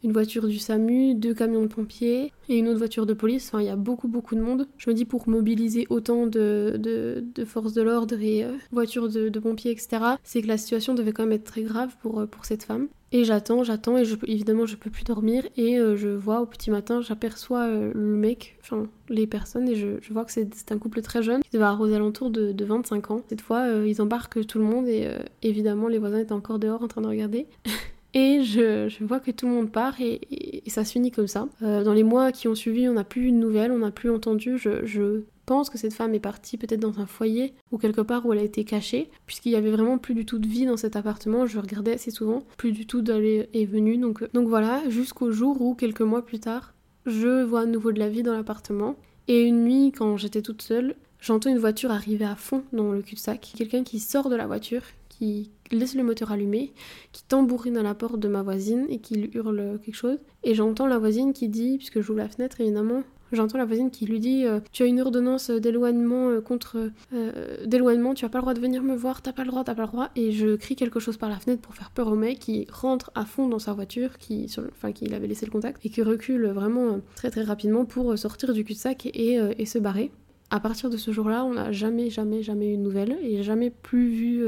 une 0.03 0.11
voiture 0.11 0.47
du 0.47 0.59
SAMU, 0.59 1.15
deux 1.15 1.33
camions 1.33 1.61
de 1.61 1.67
pompiers 1.67 2.31
et 2.49 2.57
une 2.57 2.67
autre 2.67 2.77
voiture 2.77 3.05
de 3.05 3.13
police. 3.13 3.47
Enfin, 3.47 3.61
il 3.61 3.67
y 3.67 3.69
a 3.69 3.75
beaucoup, 3.75 4.07
beaucoup 4.07 4.35
de 4.35 4.41
monde. 4.41 4.67
Je 4.77 4.89
me 4.89 4.95
dis 4.95 5.05
pour 5.05 5.29
mobiliser 5.29 5.87
autant 5.89 6.27
de, 6.27 6.77
de, 6.77 7.45
forces 7.45 7.73
de 7.73 7.81
l'ordre 7.81 8.21
et 8.21 8.43
euh, 8.43 8.51
voitures 8.71 9.09
de, 9.09 9.39
pompiers, 9.39 9.71
etc., 9.71 10.03
c'est 10.23 10.41
que 10.41 10.47
la 10.47 10.57
situation 10.57 10.93
devait 10.93 11.13
quand 11.13 11.23
même 11.23 11.33
être 11.33 11.45
très 11.45 11.63
grave 11.63 11.95
pour, 12.01 12.19
euh, 12.19 12.25
pour 12.25 12.45
cette 12.45 12.63
femme. 12.63 12.87
Et 13.13 13.23
j'attends, 13.23 13.63
j'attends, 13.63 13.97
et 13.97 14.03
je, 14.03 14.15
évidemment, 14.27 14.65
je 14.65 14.75
peux 14.75 14.89
plus 14.89 15.05
dormir. 15.05 15.45
Et 15.55 15.79
euh, 15.79 15.95
je 15.95 16.09
vois 16.09 16.41
au 16.41 16.45
petit 16.45 16.71
matin, 16.71 17.01
j'aperçois 17.01 17.67
le 17.67 17.93
mec, 17.93 18.57
enfin, 18.61 18.87
les 19.07 19.27
personnes, 19.27 19.69
et 19.69 19.75
je, 19.75 20.11
vois 20.11 20.25
que 20.25 20.31
c'est 20.31 20.71
un 20.71 20.77
couple 20.77 21.01
très 21.01 21.23
jeune 21.23 21.41
qui 21.41 21.51
devait 21.51 21.63
avoir 21.63 21.81
aux 21.81 21.93
alentours 21.93 22.31
de, 22.31 22.51
de 22.51 22.65
25 22.65 23.11
ans. 23.11 23.21
Cette 23.29 23.41
fois, 23.41 23.67
ils 23.85 24.01
embarquent 24.01 24.45
tout 24.45 24.57
le 24.57 24.65
monde, 24.65 24.87
et 24.87 25.07
évidemment, 25.43 25.87
les 25.87 25.99
voisins 25.99 26.19
étaient 26.19 26.33
encore 26.33 26.59
dehors 26.59 26.81
en 26.81 26.87
train 26.87 27.01
de 27.01 27.07
regarder. 27.07 27.47
Et 28.15 28.43
je, 28.43 29.03
vois 29.03 29.19
que 29.19 29.31
tout 29.31 29.47
le 29.47 29.53
monde 29.53 29.71
part 29.71 29.99
et, 29.99 30.61
ça 30.67 30.85
se 30.85 30.91
finit 30.91 31.11
comme 31.11 31.27
ça. 31.27 31.47
Euh, 31.63 31.83
dans 31.83 31.93
les 31.93 32.03
mois 32.03 32.31
qui 32.31 32.47
ont 32.47 32.53
suivi, 32.53 32.87
on 32.87 32.93
n'a 32.93 33.03
plus 33.03 33.29
eu 33.29 33.31
de 33.31 33.37
nouvelles, 33.37 33.71
on 33.71 33.79
n'a 33.79 33.91
plus 33.91 34.11
entendu. 34.11 34.57
Je, 34.57 35.23
pense 35.45 35.69
que 35.69 35.77
cette 35.77 35.93
femme 35.93 36.13
est 36.13 36.19
partie 36.19 36.57
peut-être 36.57 36.79
dans 36.79 36.99
un 36.99 37.05
foyer 37.05 37.53
ou 37.71 37.77
quelque 37.77 38.01
part 38.01 38.25
où 38.25 38.33
elle 38.33 38.39
a 38.39 38.43
été 38.43 38.63
cachée, 38.63 39.09
puisqu'il 39.25 39.51
y 39.51 39.55
avait 39.55 39.71
vraiment 39.71 39.97
plus 39.97 40.13
du 40.13 40.25
tout 40.25 40.39
de 40.39 40.47
vie 40.47 40.65
dans 40.65 40.77
cet 40.77 40.95
appartement. 40.95 41.45
Je 41.45 41.59
regardais 41.59 41.93
assez 41.93 42.11
souvent, 42.11 42.43
plus 42.57 42.71
du 42.71 42.85
tout 42.85 43.01
d'aller 43.01 43.49
et 43.53 43.65
venue. 43.65 43.97
Donc, 43.97 44.31
donc 44.33 44.47
voilà, 44.47 44.81
jusqu'au 44.89 45.31
jour 45.31 45.61
où, 45.61 45.75
quelques 45.75 46.01
mois 46.01 46.25
plus 46.25 46.39
tard, 46.39 46.73
je 47.05 47.43
vois 47.43 47.61
à 47.61 47.65
nouveau 47.65 47.91
de 47.91 47.99
la 47.99 48.09
vie 48.09 48.23
dans 48.23 48.33
l'appartement. 48.33 48.95
Et 49.27 49.43
une 49.43 49.63
nuit, 49.63 49.91
quand 49.91 50.17
j'étais 50.17 50.41
toute 50.41 50.61
seule, 50.61 50.95
j'entends 51.19 51.49
une 51.49 51.59
voiture 51.59 51.91
arriver 51.91 52.25
à 52.25 52.35
fond 52.35 52.63
dans 52.73 52.91
le 52.91 53.01
cul-de-sac. 53.01 53.53
Quelqu'un 53.55 53.83
qui 53.83 53.99
sort 53.99 54.29
de 54.29 54.35
la 54.35 54.47
voiture, 54.47 54.83
qui 55.09 55.51
laisse 55.71 55.95
le 55.95 56.03
moteur 56.03 56.31
allumé, 56.31 56.73
qui 57.11 57.23
tambourine 57.23 57.77
à 57.77 57.83
la 57.83 57.93
porte 57.93 58.19
de 58.19 58.27
ma 58.27 58.43
voisine 58.43 58.85
et 58.89 58.99
qui 58.99 59.29
hurle 59.33 59.79
quelque 59.83 59.95
chose. 59.95 60.17
Et 60.43 60.55
j'entends 60.55 60.87
la 60.87 60.97
voisine 60.97 61.33
qui 61.33 61.49
dit, 61.49 61.77
puisque 61.77 62.01
j'ouvre 62.01 62.19
la 62.19 62.29
fenêtre 62.29 62.59
évidemment, 62.61 63.03
j'entends 63.35 63.57
la 63.57 63.65
voisine 63.65 63.91
qui 63.91 64.05
lui 64.05 64.19
dit 64.19 64.45
euh, 64.45 64.59
Tu 64.71 64.83
as 64.83 64.85
une 64.85 65.01
ordonnance 65.01 65.49
d'éloignement 65.49 66.29
euh, 66.29 66.41
contre. 66.41 66.91
Euh, 67.13 67.65
d'éloignement, 67.65 68.13
tu 68.13 68.25
as 68.25 68.29
pas 68.29 68.39
le 68.39 68.43
droit 68.43 68.53
de 68.53 68.59
venir 68.59 68.83
me 68.83 68.95
voir, 68.95 69.21
t'as 69.21 69.33
pas 69.33 69.43
le 69.43 69.49
droit, 69.49 69.63
t'as 69.63 69.75
pas 69.75 69.83
le 69.83 69.87
droit. 69.87 70.09
Et 70.15 70.31
je 70.31 70.55
crie 70.55 70.75
quelque 70.75 70.99
chose 70.99 71.17
par 71.17 71.29
la 71.29 71.37
fenêtre 71.37 71.61
pour 71.61 71.75
faire 71.75 71.91
peur 71.91 72.07
au 72.07 72.15
mec 72.15 72.39
qui 72.39 72.67
rentre 72.71 73.11
à 73.15 73.25
fond 73.25 73.47
dans 73.47 73.59
sa 73.59 73.73
voiture, 73.73 74.17
qui, 74.17 74.53
enfin, 74.57 74.91
qui 74.91 75.13
avait 75.13 75.27
laissé 75.27 75.45
le 75.45 75.51
contact, 75.51 75.85
et 75.85 75.89
qui 75.89 76.01
recule 76.01 76.47
vraiment 76.47 76.99
très 77.15 77.31
très 77.31 77.43
rapidement 77.43 77.85
pour 77.85 78.17
sortir 78.17 78.53
du 78.53 78.63
cul-de-sac 78.63 79.05
et, 79.05 79.39
et, 79.57 79.65
se 79.65 79.79
barrer. 79.79 80.11
À 80.49 80.59
partir 80.59 80.89
de 80.89 80.97
ce 80.97 81.11
jour-là, 81.11 81.45
on 81.45 81.53
n'a 81.53 81.71
jamais, 81.71 82.09
jamais, 82.09 82.43
jamais 82.43 82.73
eu 82.73 82.77
de 82.77 82.81
nouvelles 82.81 83.17
et 83.23 83.41
jamais 83.43 83.69
plus 83.69 84.09
vu 84.09 84.43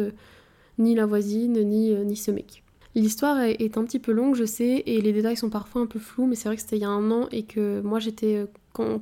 ni 0.77 0.93
la 0.95 1.05
voisine, 1.05 1.61
ni, 1.63 1.93
ni 1.93 2.15
ce 2.15 2.31
mec. 2.31 2.63
L'histoire 2.95 3.41
est 3.41 3.77
un 3.77 3.83
petit 3.83 3.99
peu 3.99 4.13
longue, 4.13 4.35
je 4.35 4.45
sais, 4.45 4.83
et 4.85 5.01
les 5.01 5.11
détails 5.11 5.35
sont 5.35 5.49
parfois 5.49 5.81
un 5.81 5.85
peu 5.85 5.99
flous, 5.99 6.27
mais 6.27 6.35
c'est 6.35 6.47
vrai 6.47 6.55
que 6.55 6.61
c'était 6.61 6.77
il 6.77 6.81
y 6.81 6.85
a 6.85 6.89
un 6.89 7.11
an 7.11 7.27
et 7.31 7.43
que 7.43 7.81
moi 7.81 7.99
j'étais 7.99 8.45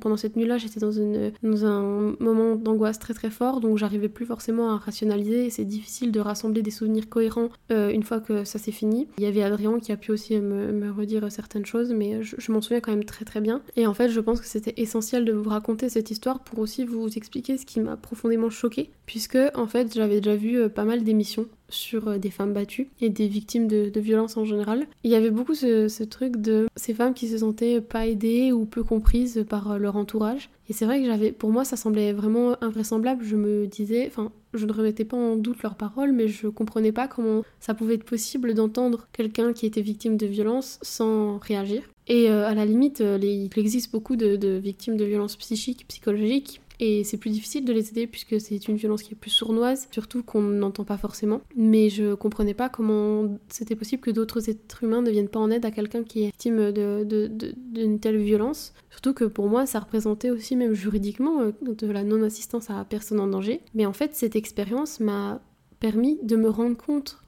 pendant 0.00 0.16
cette 0.16 0.36
nuit-là, 0.36 0.58
j'étais 0.58 0.80
dans, 0.80 0.98
un 0.98 2.14
moment 2.20 2.56
d'angoisse 2.56 2.98
très 2.98 3.14
très 3.14 3.30
fort, 3.30 3.60
donc 3.60 3.78
j'arrivais 3.78 4.08
plus 4.08 4.26
forcément 4.26 4.70
à 4.70 4.76
rationaliser. 4.76 5.50
C'est 5.50 5.64
difficile 5.64 6.12
de 6.12 6.20
rassembler 6.20 6.62
des 6.62 6.70
souvenirs 6.70 7.08
cohérents 7.08 7.48
euh, 7.70 7.90
une 7.90 8.02
fois 8.02 8.20
que 8.20 8.44
ça 8.44 8.58
s'est 8.58 8.72
fini. 8.72 9.08
Il 9.18 9.24
y 9.24 9.26
avait 9.26 9.42
Adrien 9.42 9.78
qui 9.80 9.92
a 9.92 9.96
pu 9.96 10.12
aussi 10.12 10.38
me, 10.40 10.90
redire 10.90 11.30
certaines 11.30 11.66
choses, 11.66 11.92
mais 11.92 12.22
je, 12.22 12.52
m'en 12.52 12.60
souviens 12.60 12.80
quand 12.80 12.92
même 12.92 13.04
très 13.04 13.24
très 13.24 13.40
bien. 13.40 13.62
Et 13.76 13.86
en 13.86 13.94
fait, 13.94 14.10
je 14.10 14.20
pense 14.20 14.40
que 14.40 14.46
c'était 14.46 14.74
essentiel 14.76 15.24
de 15.24 15.32
vous 15.32 15.48
raconter 15.48 15.88
cette 15.88 16.10
histoire 16.10 16.40
pour 16.40 16.58
aussi 16.58 16.84
vous 16.84 17.08
expliquer 17.08 17.58
ce 17.58 17.66
qui 17.66 17.80
m'a 17.80 17.96
profondément 17.96 18.50
choqué, 18.50 18.90
puisque 19.06 19.38
en 19.54 19.66
fait, 19.66 19.92
j'avais 19.94 20.20
déjà 20.20 20.36
vu 20.36 20.58
euh, 20.58 20.68
pas 20.68 20.84
mal 20.84 21.02
d'émissions 21.02 21.46
sur 21.68 22.08
euh, 22.08 22.18
des 22.18 22.30
femmes 22.30 22.52
battues 22.52 22.88
et 23.00 23.10
des 23.10 23.28
victimes 23.28 23.66
de, 23.68 23.90
violences 24.00 24.36
en 24.36 24.44
général. 24.44 24.86
Il 25.02 25.10
y 25.10 25.14
avait 25.14 25.30
beaucoup 25.30 25.54
ce, 25.54 25.88
ce, 25.88 26.04
truc 26.04 26.36
de 26.36 26.68
ces 26.76 26.94
femmes 26.94 27.14
qui 27.14 27.28
se 27.28 27.38
sentaient 27.38 27.80
pas 27.80 28.06
aidées 28.06 28.52
ou 28.52 28.66
peu 28.66 28.82
comprises 28.82 29.44
par 29.48 29.72
euh, 29.72 29.78
leur 29.78 29.96
entourage. 29.96 30.50
Et 30.68 30.72
c'est 30.72 30.84
vrai 30.84 31.00
que 31.00 31.06
j'avais, 31.06 31.32
pour 31.32 31.50
moi, 31.50 31.64
ça 31.64 31.76
semblait 31.76 32.12
vraiment 32.12 32.56
invraisemblable. 32.62 33.24
Je 33.24 33.36
me 33.36 33.66
disais, 33.66 34.06
enfin, 34.06 34.32
je 34.54 34.66
ne 34.66 34.72
remettais 34.72 35.04
pas 35.04 35.16
en 35.16 35.36
doute 35.36 35.62
leurs 35.62 35.74
paroles, 35.74 36.12
mais 36.12 36.28
je 36.28 36.48
comprenais 36.48 36.92
pas 36.92 37.06
comment 37.06 37.42
ça 37.60 37.74
pouvait 37.74 37.94
être 37.94 38.04
possible 38.04 38.54
d'entendre 38.54 39.06
quelqu'un 39.12 39.52
qui 39.52 39.66
était 39.66 39.82
victime 39.82 40.16
de 40.16 40.26
violence 40.26 40.78
sans 40.82 41.38
réagir. 41.38 41.82
Et 42.06 42.30
euh, 42.30 42.46
à 42.46 42.54
la 42.54 42.64
limite, 42.64 43.00
il 43.00 43.50
existe 43.56 43.92
beaucoup 43.92 44.16
de, 44.16 44.36
de 44.36 44.56
victimes 44.56 44.96
de 44.96 45.04
violences 45.04 45.36
psychiques, 45.36 45.86
psychologiques, 45.88 46.60
et 46.84 47.02
c'est 47.02 47.16
plus 47.16 47.30
difficile 47.30 47.64
de 47.64 47.72
les 47.72 47.88
aider 47.88 48.06
puisque 48.06 48.38
c'est 48.38 48.68
une 48.68 48.76
violence 48.76 49.02
qui 49.02 49.14
est 49.14 49.16
plus 49.16 49.30
sournoise, 49.30 49.88
surtout 49.90 50.22
qu'on 50.22 50.42
n'entend 50.42 50.84
pas 50.84 50.98
forcément. 50.98 51.40
Mais 51.56 51.88
je 51.88 52.14
comprenais 52.14 52.52
pas 52.52 52.68
comment 52.68 53.38
c'était 53.48 53.74
possible 53.74 54.02
que 54.02 54.10
d'autres 54.10 54.50
êtres 54.50 54.84
humains 54.84 55.00
ne 55.00 55.10
viennent 55.10 55.28
pas 55.28 55.40
en 55.40 55.50
aide 55.50 55.64
à 55.64 55.70
quelqu'un 55.70 56.04
qui 56.04 56.24
est 56.24 56.26
victime 56.26 56.72
d'une 56.72 58.00
telle 58.00 58.18
violence. 58.18 58.74
Surtout 58.90 59.14
que 59.14 59.24
pour 59.24 59.48
moi, 59.48 59.64
ça 59.64 59.80
représentait 59.80 60.30
aussi, 60.30 60.56
même 60.56 60.74
juridiquement, 60.74 61.40
euh, 61.40 61.52
de 61.62 61.86
la 61.90 62.04
non-assistance 62.04 62.68
à 62.70 62.84
personne 62.84 63.18
en 63.18 63.26
danger. 63.26 63.60
Mais 63.74 63.86
en 63.86 63.92
fait, 63.92 64.14
cette 64.14 64.36
expérience 64.36 65.00
m'a 65.00 65.40
permis 65.80 66.18
de 66.22 66.36
me 66.36 66.48
rendre 66.48 66.76
compte 66.76 67.18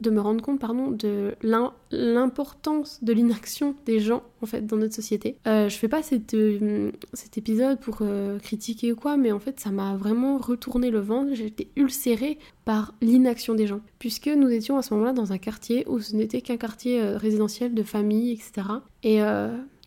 de 0.00 0.10
me 0.10 0.20
rendre 0.20 0.42
compte 0.42 0.60
pardon, 0.60 0.90
de 0.90 1.34
l'importance 1.90 3.02
de 3.02 3.12
l'inaction 3.12 3.74
des 3.86 4.00
gens 4.00 4.22
en 4.42 4.46
fait 4.46 4.66
dans 4.66 4.76
notre 4.76 4.94
société. 4.94 5.36
Euh, 5.46 5.68
je 5.68 5.76
fais 5.76 5.88
pas 5.88 6.00
euh, 6.32 6.90
cet 7.12 7.38
épisode 7.38 7.80
pour 7.80 7.98
euh, 8.02 8.38
critiquer 8.38 8.92
ou 8.92 8.96
quoi, 8.96 9.16
mais 9.16 9.32
en 9.32 9.38
fait 9.38 9.58
ça 9.60 9.70
m'a 9.70 9.96
vraiment 9.96 10.38
retourné 10.38 10.90
le 10.90 11.00
ventre. 11.00 11.34
J'ai 11.34 11.46
été 11.46 11.70
ulcérée 11.76 12.38
par 12.64 12.94
l'inaction 13.00 13.54
des 13.54 13.66
gens, 13.66 13.80
puisque 13.98 14.28
nous 14.28 14.50
étions 14.50 14.76
à 14.76 14.82
ce 14.82 14.92
moment-là 14.94 15.12
dans 15.12 15.32
un 15.32 15.38
quartier 15.38 15.84
où 15.88 16.00
ce 16.00 16.14
n'était 16.14 16.40
qu'un 16.40 16.56
quartier 16.56 17.00
résidentiel 17.00 17.74
de 17.74 17.82
famille, 17.82 18.32
etc. 18.32 18.68
Et 19.04 19.20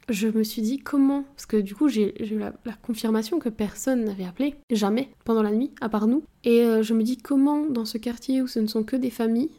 je 0.08 0.28
me 0.28 0.44
suis 0.44 0.62
dit 0.62 0.80
comment, 0.80 1.24
parce 1.36 1.46
que 1.46 1.58
du 1.58 1.75
coup 1.75 1.89
j'ai 1.89 2.24
eu 2.24 2.39
la, 2.39 2.54
confirmation 2.82 3.38
que 3.38 3.50
personne 3.50 4.06
n'avait 4.06 4.24
appelé, 4.24 4.56
jamais, 4.72 5.10
pendant 5.25 5.44
la 5.44 5.51
nuit, 5.51 5.72
à 5.82 5.89
part 5.89 6.08
nous. 6.08 6.24
Et 6.46 6.63
je 6.82 6.94
me 6.94 7.04
dis 7.04 7.18
comment 7.18 7.66
dans 7.66 7.86
ce 7.86 7.98
quartier 7.98 8.42
où 8.42 8.48
ce 8.48 8.60
ne 8.60 8.68
sont 8.68 8.84
que 8.84 8.96
des 8.96 9.10
familles, 9.10 9.51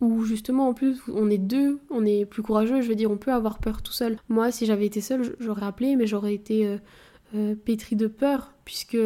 où 0.00 0.24
justement 0.24 0.68
en 0.68 0.74
plus 0.74 1.00
on 1.12 1.30
est 1.30 1.38
deux, 1.38 1.78
on 1.90 2.04
est 2.04 2.26
plus 2.26 2.42
courageux, 2.42 2.82
je 2.82 2.88
veux 2.88 2.94
dire 2.94 3.10
on 3.10 3.16
peut 3.16 3.32
avoir 3.32 3.58
peur 3.58 3.82
tout 3.82 3.92
seul. 3.92 4.18
Moi 4.28 4.50
si 4.50 4.66
j'avais 4.66 4.86
été 4.86 5.00
seule 5.00 5.36
j'aurais 5.40 5.66
appelé 5.66 5.96
mais 5.96 6.06
j'aurais 6.06 6.34
été 6.34 6.66
euh, 6.66 6.76
euh, 7.34 7.54
pétrie 7.54 7.96
de 7.96 8.06
peur 8.06 8.52
puisque 8.64 8.98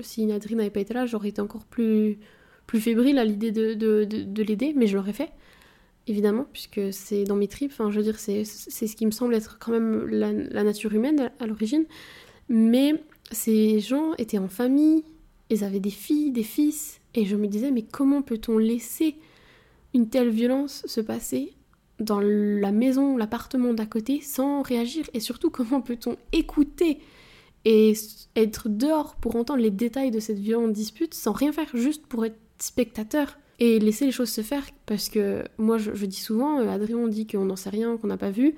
si 0.00 0.26
Nadine 0.26 0.58
n'avait 0.58 0.70
pas 0.70 0.80
été 0.80 0.94
là 0.94 1.06
j'aurais 1.06 1.28
été 1.28 1.40
encore 1.40 1.64
plus, 1.64 2.18
plus 2.66 2.80
fébrile 2.80 3.18
à 3.18 3.24
l'idée 3.24 3.52
de, 3.52 3.74
de, 3.74 4.42
l'aider 4.42 4.74
mais 4.76 4.86
je 4.86 4.96
l'aurais 4.96 5.12
fait 5.12 5.30
évidemment 6.06 6.46
puisque 6.52 6.92
c'est 6.92 7.24
dans 7.24 7.36
mes 7.36 7.48
tripes, 7.48 7.72
enfin 7.72 7.90
je 7.90 7.96
veux 7.96 8.04
dire 8.04 8.18
c'est 8.18 8.44
ce 8.44 8.96
qui 8.96 9.06
me 9.06 9.10
semble 9.10 9.34
être 9.34 9.58
quand 9.58 9.72
même 9.72 10.06
la 10.06 10.62
nature 10.62 10.92
humaine 10.92 11.30
à 11.40 11.46
l'origine 11.46 11.84
mais 12.48 12.94
ces 13.32 13.80
gens 13.80 14.14
étaient 14.18 14.38
en 14.38 14.48
famille, 14.48 15.02
ils 15.50 15.64
avaient 15.64 15.80
des 15.80 15.90
filles, 15.90 16.30
des 16.30 16.42
fils 16.42 17.00
et 17.14 17.24
je 17.24 17.36
me 17.36 17.48
disais 17.48 17.70
mais 17.70 17.82
comment 17.82 18.22
peut-on 18.22 18.58
laisser 18.58 19.16
une 19.94 20.08
telle 20.08 20.30
violence 20.30 20.82
se 20.86 21.00
passer 21.00 21.56
dans 22.00 22.20
la 22.20 22.72
maison, 22.72 23.16
l'appartement 23.16 23.72
d'à 23.72 23.86
côté 23.86 24.20
sans 24.20 24.62
réagir 24.62 25.08
Et 25.14 25.20
surtout, 25.20 25.50
comment 25.50 25.80
peut-on 25.80 26.16
écouter 26.32 26.98
et 27.64 27.94
être 28.36 28.68
dehors 28.68 29.16
pour 29.16 29.34
entendre 29.36 29.60
les 29.60 29.72
détails 29.72 30.10
de 30.10 30.20
cette 30.20 30.38
violente 30.38 30.72
dispute 30.72 31.14
sans 31.14 31.32
rien 31.32 31.52
faire, 31.52 31.68
juste 31.74 32.06
pour 32.06 32.24
être 32.24 32.38
spectateur 32.58 33.38
et 33.58 33.80
laisser 33.80 34.06
les 34.06 34.12
choses 34.12 34.30
se 34.30 34.42
faire? 34.42 34.64
Parce 34.84 35.08
que 35.08 35.42
moi, 35.58 35.78
je, 35.78 36.06
dis 36.06 36.20
souvent, 36.20 36.60
euh, 36.60 36.68
Adrien 36.68 37.08
dit 37.08 37.26
qu'on 37.26 37.46
n'en 37.46 37.56
sait 37.56 37.70
rien, 37.70 37.96
qu'on 37.96 38.06
n'a 38.06 38.16
pas 38.16 38.30
vu. 38.30 38.54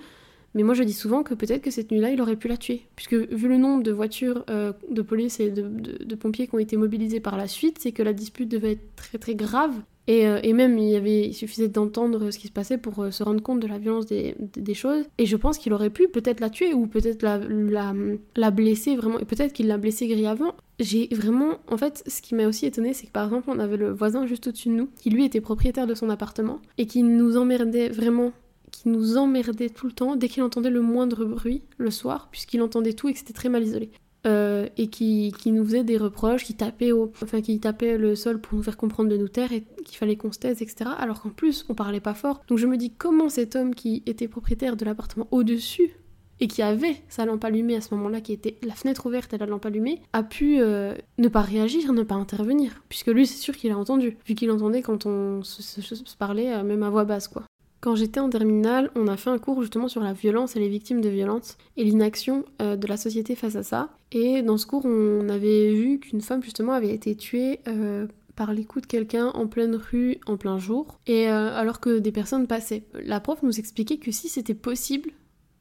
Mais 0.55 0.63
moi, 0.63 0.75
je 0.75 0.83
dis 0.83 0.93
souvent 0.93 1.23
que 1.23 1.35
peut-être 1.35 1.63
que 1.63 1.71
cette 1.71 1.91
nuit-là, 1.91 2.11
il 2.11 2.21
aurait 2.21 2.37
pu 2.37 2.49
la 2.49 2.57
tuer. 2.57 2.83
Puisque 2.97 3.15
vu 3.15 3.49
le 3.49 3.59
nombre 3.59 3.83
de 3.83 3.93
voitures 3.93 4.45
euh, 4.51 4.73
de 4.91 5.03
police 5.03 5.41
et 5.41 5.51
de, 5.51 5.69
de, 5.69 6.15
pompiers 6.15 6.49
qui 6.49 6.55
ont 6.55 6.59
été 6.59 6.77
mobilisés 6.77 7.21
par 7.21 7.37
la 7.37 7.47
suite, 7.47 7.79
c'est 7.79 7.93
que 7.93 8.03
la 8.03 8.13
dispute 8.13 8.49
devait 8.49 8.73
être 8.73 8.97
très 8.97 9.19
très 9.19 9.35
grave. 9.35 9.75
Euh, 10.09 10.41
et, 10.43 10.53
même, 10.53 10.79
il, 10.79 10.95
avait, 10.95 11.33
suffisait 11.33 11.69
d'entendre 11.69 12.31
ce 12.31 12.39
qui 12.39 12.47
se 12.47 12.53
passait 12.53 12.79
pour 12.79 12.99
euh, 13.01 13.11
se 13.11 13.23
rendre 13.23 13.43
compte 13.43 13.61
de 13.61 13.67
la 13.67 13.79
violence 13.79 14.07
des, 14.07 14.35
choses. 14.75 15.05
Et 15.19 15.27
je 15.27 15.37
pense 15.37 15.59
qu'il 15.59 15.73
aurait 15.73 15.91
pu 15.91 16.09
peut-être 16.09 16.41
la 16.41 16.51
tuer 16.51 16.73
ou 16.73 16.87
peut-être 16.87 17.23
la, 17.23 17.39
la, 17.39 17.95
la, 18.37 18.51
blesser 18.51 18.97
vraiment. 18.97 19.19
Et 19.19 19.25
peut-être 19.25 19.53
qu'il 19.53 19.67
l'a 19.67 19.77
blessée 19.77 20.07
grièvement. 20.07 20.55
J'ai 20.79 21.09
vraiment. 21.13 21.59
En 21.69 21.77
fait, 21.77 22.03
ce 22.07 22.23
qui 22.23 22.35
m'a 22.35 22.47
aussi 22.47 22.67
étonné, 22.67 22.95
c'est 22.95 23.07
que 23.07 23.13
par 23.13 23.27
exemple, 23.27 23.51
on 23.51 23.59
avait 23.59 23.77
le 23.77 23.93
voisin 23.93 24.27
juste 24.27 24.47
au-dessus 24.47 24.69
de 24.69 24.75
nous, 24.75 24.89
qui 25.01 25.11
lui 25.11 25.25
était 25.25 25.41
propriétaire 25.41 25.87
de 25.87 25.95
son 25.95 26.09
appartement 26.09 26.61
et 26.79 26.87
qui 26.87 27.03
nous 27.03 27.37
emmerdait 27.37 27.89
vraiment 27.89 28.33
qui 28.71 28.89
nous 28.91 29.17
emmerdait 29.17 29.71
tout 29.71 29.87
le 29.87 29.93
temps 29.93 30.15
dès 30.15 30.29
qu'il 30.29 30.43
entendait 30.43 30.71
le 30.71 30.83
moindre 30.83 31.25
bruit 31.25 31.63
le 31.79 31.91
soir, 31.91 32.29
puisqu'il 32.31 32.63
entendait 32.63 32.93
tout 32.93 33.09
et 33.09 33.13
que 33.13 33.19
c'était 33.19 33.33
très 33.33 33.49
mal 33.49 33.63
isolé. 33.63 33.91
Euh, 34.27 34.67
et 34.77 34.89
qui, 34.89 35.33
qui, 35.39 35.53
nous 35.53 35.65
faisait 35.65 35.85
des 35.85 35.97
reproches, 35.97 36.45
qui 36.45 36.55
tapait, 36.55 36.91
au, 36.91 37.13
enfin, 37.23 37.41
qui 37.41 37.61
tapait 37.61 37.97
le 37.97 38.17
sol 38.17 38.41
pour 38.41 38.59
nous 38.59 38.65
faire 38.65 38.77
comprendre 38.77 39.09
de 39.09 39.17
nous 39.17 39.29
taire 39.29 39.53
et 39.53 39.65
qu'il 39.85 39.97
fallait 39.97 40.17
qu'on 40.17 40.33
se 40.33 40.41
taise, 40.41 40.61
etc. 40.61 40.91
Alors 40.99 41.23
qu'en 41.23 41.31
plus, 41.31 41.65
on 41.69 41.75
parlait 41.75 42.01
pas 42.01 42.15
fort. 42.15 42.43
Donc 42.49 42.59
je 42.59 42.67
me 42.67 42.77
dis 42.77 42.91
comment 42.91 43.29
cet 43.29 43.55
homme 43.55 43.77
qui 43.77 44.03
était 44.07 44.27
propriétaire 44.27 44.77
de 44.77 44.85
l'appartement 44.85 45.29
au-dessus 45.31 45.93
et 46.41 46.49
qui 46.49 46.63
avait 46.63 46.97
sa 47.09 47.25
lampe 47.25 47.45
allumée 47.45 47.77
à 47.77 47.81
ce 47.81 47.95
moment-là, 47.95 48.21
qui 48.21 48.33
était 48.33 48.57
la 48.63 48.75
fenêtre 48.75 49.07
ouverte 49.07 49.33
et 49.35 49.39
la 49.39 49.47
lampe 49.47 49.67
allumée, 49.67 50.03
a 50.13 50.23
pu 50.23 50.61
euh, 50.61 50.95
ne 51.19 51.29
pas 51.29 51.41
réagir, 51.41 51.93
ne 51.93 52.03
pas 52.03 52.15
intervenir? 52.15 52.83
Puisque 52.89 53.09
lui, 53.09 53.27
c'est 53.27 53.39
sûr 53.39 53.57
qu'il 53.57 53.73
a 53.73 53.79
entendu, 53.79 54.17
vu 54.27 54.35
qu'il 54.35 54.51
entendait 54.51 54.83
quand 54.83 55.07
on 55.07 55.43
se, 55.43 56.17
parlait, 56.17 56.53
euh, 56.53 56.63
même 56.63 56.83
à 56.83 56.91
voix 56.91 57.05
basse, 57.05 57.29
quoi. 57.29 57.45
Quand 57.81 57.95
j'étais 57.95 58.19
en 58.19 58.29
terminale, 58.29 58.91
on 58.97 59.07
a 59.07 59.17
fait 59.17 59.31
un 59.31 59.39
cours 59.39 59.63
justement 59.63 59.89
sur 59.89 60.03
la 60.03 60.13
violence 60.13 60.57
et 60.57 60.59
les 60.59 60.69
victimes 60.69 61.01
de 61.01 61.09
violence 61.09 61.57
et 61.77 61.85
l'inaction 61.85 62.45
euh, 62.61 62.77
de 62.77 62.87
la 62.89 62.97
société 62.97 63.37
face 63.37 63.55
à 63.55 63.63
ça. 63.63 63.91
Et 64.11 64.43
dans 64.43 64.59
ce 64.59 64.67
cours, 64.67 64.85
on 64.85 65.29
avait 65.29 65.73
vu 65.73 66.01
qu'une 66.01 66.21
femme 66.21 66.43
justement 66.43 66.73
avait 66.73 66.93
été 66.93 67.15
tuée 67.15 67.61
euh, 67.69 68.09
par 68.35 68.53
les 68.53 68.65
coups 68.65 68.83
de 68.83 68.87
quelqu'un 68.89 69.29
en 69.29 69.47
pleine 69.47 69.77
rue 69.77 70.19
en 70.27 70.37
plein 70.37 70.59
jour, 70.59 70.99
et 71.07 71.29
euh, 71.29 71.57
alors 71.57 71.81
que 71.81 71.99
des 71.99 72.13
personnes 72.13 72.47
passaient. 72.47 72.85
La 72.95 73.21
prof 73.21 73.43
nous 73.43 73.59
expliquait 73.59 73.99
que 73.99 74.11
si 74.11 74.29
c'était 74.29 74.55
possible, 74.55 75.11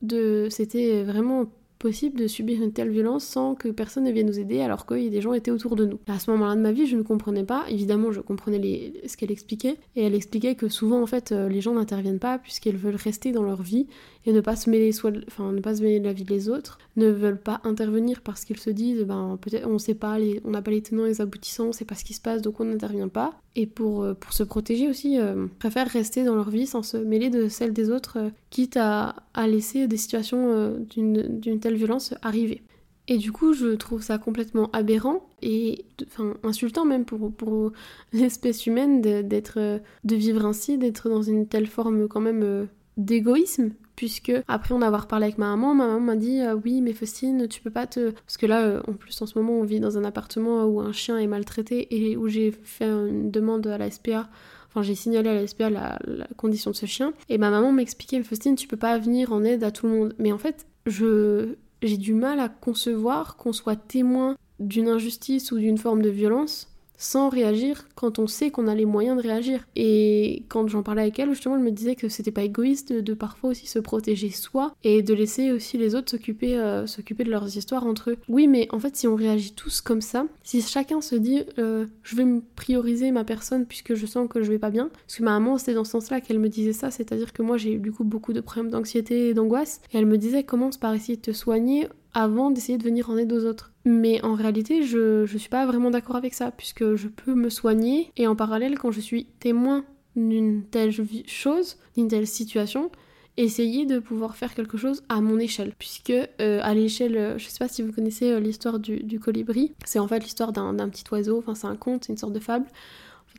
de, 0.01 0.47
c'était 0.49 1.03
vraiment 1.03 1.45
possible 1.77 2.19
de 2.19 2.27
subir 2.27 2.61
une 2.61 2.73
telle 2.73 2.89
violence 2.89 3.23
sans 3.23 3.55
que 3.55 3.69
personne 3.69 4.03
ne 4.03 4.11
vienne 4.11 4.27
nous 4.27 4.39
aider 4.39 4.61
alors 4.61 4.85
que 4.85 4.95
des 4.95 5.21
gens 5.21 5.33
étaient 5.33 5.51
autour 5.51 5.75
de 5.75 5.85
nous. 5.85 5.99
À 6.07 6.19
ce 6.19 6.31
moment-là 6.31 6.55
de 6.55 6.61
ma 6.61 6.71
vie, 6.71 6.87
je 6.87 6.95
ne 6.95 7.03
comprenais 7.03 7.43
pas. 7.43 7.65
Évidemment, 7.69 8.11
je 8.11 8.21
comprenais 8.21 8.93
ce 9.05 9.17
qu'elle 9.17 9.31
expliquait 9.31 9.77
et 9.95 10.03
elle 10.03 10.15
expliquait 10.15 10.55
que 10.55 10.69
souvent 10.69 11.01
en 11.01 11.05
fait 11.05 11.31
euh, 11.31 11.49
les 11.49 11.61
gens 11.61 11.73
n'interviennent 11.73 12.19
pas 12.19 12.37
puisqu'elles 12.37 12.77
veulent 12.77 12.95
rester 12.95 13.31
dans 13.31 13.43
leur 13.43 13.61
vie 13.61 13.87
et 14.25 14.33
ne 14.33 14.41
pas 14.41 14.55
se 14.55 14.69
mêler 14.69 14.91
soit 14.91 15.13
enfin 15.27 15.51
ne 15.51 15.61
pas 15.61 15.75
se 15.75 15.81
mêler 15.81 15.99
de 15.99 16.05
la 16.05 16.13
vie 16.13 16.23
des 16.23 16.49
autres, 16.49 16.79
ne 16.95 17.07
veulent 17.07 17.41
pas 17.41 17.61
intervenir 17.63 18.21
parce 18.21 18.43
qu'ils 18.43 18.59
se 18.59 18.69
disent 18.69 19.03
ben 19.03 19.37
peut-être 19.41 19.67
on 19.67 19.79
sait 19.79 19.95
pas 19.95 20.17
on 20.43 20.51
n'a 20.51 20.61
pas 20.61 20.71
les 20.71 20.81
tenants 20.81 21.05
et 21.05 21.09
les 21.09 21.21
aboutissants, 21.21 21.71
c'est 21.71 21.85
pas 21.85 21.95
ce 21.95 22.03
qui 22.03 22.13
se 22.13 22.21
passe 22.21 22.41
donc 22.41 22.59
on 22.59 22.65
n'intervient 22.65 23.07
pas 23.07 23.33
et 23.57 23.65
pour, 23.65 24.03
euh, 24.03 24.13
pour 24.13 24.31
se 24.31 24.43
protéger 24.43 24.87
aussi 24.87 25.19
euh, 25.19 25.47
préfèrent 25.59 25.89
rester 25.89 26.23
dans 26.23 26.35
leur 26.35 26.49
vie 26.49 26.67
sans 26.67 26.83
se 26.83 26.95
mêler 26.95 27.29
de 27.29 27.49
celle 27.49 27.73
des 27.73 27.89
autres 27.89 28.31
quitte 28.49 28.77
à, 28.77 29.15
à 29.33 29.47
laisser 29.47 29.87
des 29.87 29.97
situations 29.97 30.77
d'une 30.89 31.59
telle 31.59 31.75
violence 31.75 32.13
arriver. 32.21 32.61
Et 33.09 33.17
du 33.17 33.31
coup, 33.31 33.53
je 33.53 33.75
trouve 33.75 34.01
ça 34.01 34.17
complètement 34.17 34.69
aberrant 34.73 35.29
et 35.41 35.85
enfin 36.05 36.33
insultant 36.43 36.83
même 36.83 37.05
pour, 37.05 37.31
pour 37.31 37.71
l'espèce 38.13 38.65
humaine 38.65 39.01
d'être 39.01 39.81
de 40.03 40.15
vivre 40.15 40.45
ainsi, 40.45 40.77
d'être 40.77 41.09
dans 41.09 41.21
une 41.21 41.47
telle 41.47 41.67
forme 41.67 42.07
quand 42.07 42.19
même 42.19 42.43
euh, 42.43 42.65
d'égoïsme 42.97 43.71
puisque 43.95 44.31
après 44.47 44.73
en 44.75 44.81
avoir 44.81 45.07
parlé 45.07 45.25
avec 45.25 45.37
ma 45.37 45.47
maman, 45.47 45.73
ma 45.73 45.87
maman 45.87 45.99
m'a 45.99 46.15
dit 46.15 46.41
euh, 46.41 46.55
oui 46.55 46.81
mais 46.81 46.93
Faustine 46.93 47.47
tu 47.47 47.61
peux 47.61 47.71
pas 47.71 47.87
te 47.87 48.11
parce 48.11 48.37
que 48.37 48.45
là 48.45 48.61
euh, 48.61 48.81
en 48.87 48.93
plus 48.93 49.21
en 49.21 49.25
ce 49.25 49.37
moment 49.37 49.53
on 49.53 49.63
vit 49.63 49.79
dans 49.79 49.97
un 49.97 50.03
appartement 50.03 50.65
où 50.65 50.79
un 50.81 50.91
chien 50.91 51.17
est 51.17 51.27
maltraité 51.27 51.87
et 51.95 52.17
où 52.17 52.27
j'ai 52.27 52.51
fait 52.51 52.85
une 52.85 53.31
demande 53.31 53.65
à 53.67 53.77
la 53.77 53.89
SPA 53.89 54.29
Enfin, 54.69 54.83
j'ai 54.83 54.95
signalé 54.95 55.29
à 55.29 55.33
la 55.33 55.47
SPA 55.47 55.69
la, 55.69 55.97
condition 56.35 56.71
de 56.71 56.75
ce 56.75 56.85
chien. 56.85 57.13
Et 57.29 57.37
ma 57.37 57.49
maman 57.49 57.71
m'expliquait, 57.71 58.21
Faustine, 58.21 58.55
tu 58.55 58.67
peux 58.67 58.77
pas 58.77 58.97
venir 58.97 59.31
en 59.31 59.43
aide 59.43 59.63
à 59.63 59.71
tout 59.71 59.87
le 59.87 59.93
monde. 59.93 60.15
Mais 60.19 60.31
en 60.31 60.37
fait, 60.37 60.67
je, 60.85 61.55
j'ai 61.81 61.97
du 61.97 62.13
mal 62.13 62.39
à 62.39 62.49
concevoir 62.49 63.37
qu'on 63.37 63.53
soit 63.53 63.75
témoin 63.75 64.35
d'une 64.59 64.89
injustice 64.89 65.51
ou 65.51 65.57
d'une 65.57 65.77
forme 65.77 66.01
de 66.01 66.09
violence 66.09 66.76
sans 66.97 67.29
réagir 67.29 67.87
quand 67.95 68.19
on 68.19 68.27
sait 68.27 68.51
qu'on 68.51 68.67
a 68.67 68.75
les 68.75 68.85
moyens 68.85 69.17
de 69.17 69.21
réagir. 69.21 69.65
Et 69.75 70.43
quand 70.49 70.67
j'en 70.67 70.83
parlais 70.83 71.03
avec 71.03 71.17
elle, 71.19 71.29
justement, 71.29 71.55
elle 71.55 71.63
me 71.63 71.71
disait 71.71 71.95
que 71.95 72.09
c'était 72.09 72.31
pas 72.31 72.43
égoïste 72.43 72.91
de, 72.91 73.13
parfois 73.13 73.51
aussi 73.51 73.67
se 73.67 73.79
protéger 73.79 74.29
soi 74.29 74.73
et 74.83 75.01
de 75.01 75.13
laisser 75.13 75.51
aussi 75.51 75.77
les 75.77 75.95
autres 75.95 76.11
s'occuper 76.11 76.57
euh, 76.57 76.85
de 76.85 77.29
leurs 77.29 77.55
histoires 77.55 77.85
entre 77.85 78.11
eux. 78.11 78.17
Oui, 78.27 78.47
mais 78.47 78.67
en 78.71 78.79
fait, 78.79 78.95
si 78.95 79.07
on 79.07 79.15
réagit 79.15 79.53
tous 79.53 79.81
comme 79.81 80.01
ça, 80.01 80.25
si 80.43 80.61
chacun 80.61 81.01
se 81.01 81.15
dit 81.15 81.43
euh, 81.59 81.85
je 82.03 82.15
vais 82.15 82.25
me 82.25 82.41
prioriser 82.55 83.11
ma 83.11 83.23
personne 83.23 83.65
puisque 83.65 83.93
je 83.93 84.05
sens 84.05 84.27
que 84.29 84.41
je 84.41 84.51
vais 84.51 84.59
pas 84.59 84.71
bien, 84.71 84.89
parce 84.89 85.17
que 85.17 85.23
ma 85.23 85.39
maman 85.39 85.57
c'était 85.57 85.73
dans 85.73 85.83
ce 85.83 85.91
sens-là 85.91 86.21
qu'elle 86.21 86.39
me 86.39 86.49
disait 86.49 86.73
ça, 86.73 86.91
c'est-à-dire 86.91 87.33
que 87.33 87.41
moi 87.41 87.57
j'ai 87.57 87.73
eu 87.73 87.79
du 87.79 87.91
coup 87.91 88.03
beaucoup 88.03 88.33
de 88.33 88.41
problèmes 88.41 88.71
d'anxiété 88.71 89.29
et 89.29 89.33
d'angoisse, 89.33 89.81
et 89.93 89.97
elle 89.97 90.05
me 90.05 90.17
disait 90.17 90.43
commence 90.43 90.77
par 90.77 90.93
essayer 90.93 91.15
de 91.15 91.21
te 91.21 91.31
soigner 91.31 91.87
avant 92.13 92.49
d'essayer 92.49 92.79
de 92.79 92.83
venir 92.83 93.11
en 93.11 93.17
aide 93.17 93.31
aux 93.31 93.45
autres. 93.45 93.71
Mais 93.87 94.21
en 94.21 94.33
réalité, 94.33 94.83
je, 94.83 95.25
je 95.25 95.37
suis 95.37 95.47
pas 95.47 95.65
vraiment 95.65 95.89
d'accord 95.89 96.17
avec 96.17 96.33
ça, 96.33 96.51
puisque 96.51 96.95
je 96.95 97.07
peux 97.07 97.33
me 97.33 97.49
soigner, 97.49 98.11
et 98.17 98.27
en 98.27 98.35
parallèle, 98.35 98.77
quand 98.77 98.91
je 98.91 98.99
suis 98.99 99.27
témoin 99.39 99.85
d'une 100.17 100.65
telle 100.65 100.91
chose, 101.25 101.77
d'une 101.95 102.09
telle 102.09 102.27
situation, 102.27 102.91
essayer 103.37 103.85
de 103.85 103.99
pouvoir 103.99 104.35
faire 104.35 104.53
quelque 104.53 104.75
chose 104.75 105.03
à 105.07 105.21
mon 105.21 105.39
échelle. 105.39 105.73
Puisque 105.79 106.09
euh, 106.09 106.59
à 106.63 106.73
l'échelle, 106.73 107.35
je 107.37 107.47
sais 107.47 107.59
pas 107.59 107.69
si 107.69 107.81
vous 107.81 107.93
connaissez 107.93 108.31
euh, 108.31 108.41
l'histoire 108.41 108.79
du, 108.79 108.97
du, 109.03 109.21
colibri, 109.21 109.73
c'est 109.85 109.99
en 109.99 110.07
fait 110.09 110.19
l'histoire 110.19 110.51
d'un 110.51 110.89
petit 110.89 111.05
oiseau, 111.09 111.37
enfin 111.37 111.55
c'est 111.55 111.67
un 111.67 111.77
conte, 111.77 112.03
c'est 112.05 112.11
une 112.11 112.17
sorte 112.17 112.33
de 112.33 112.41
fable. 112.41 112.65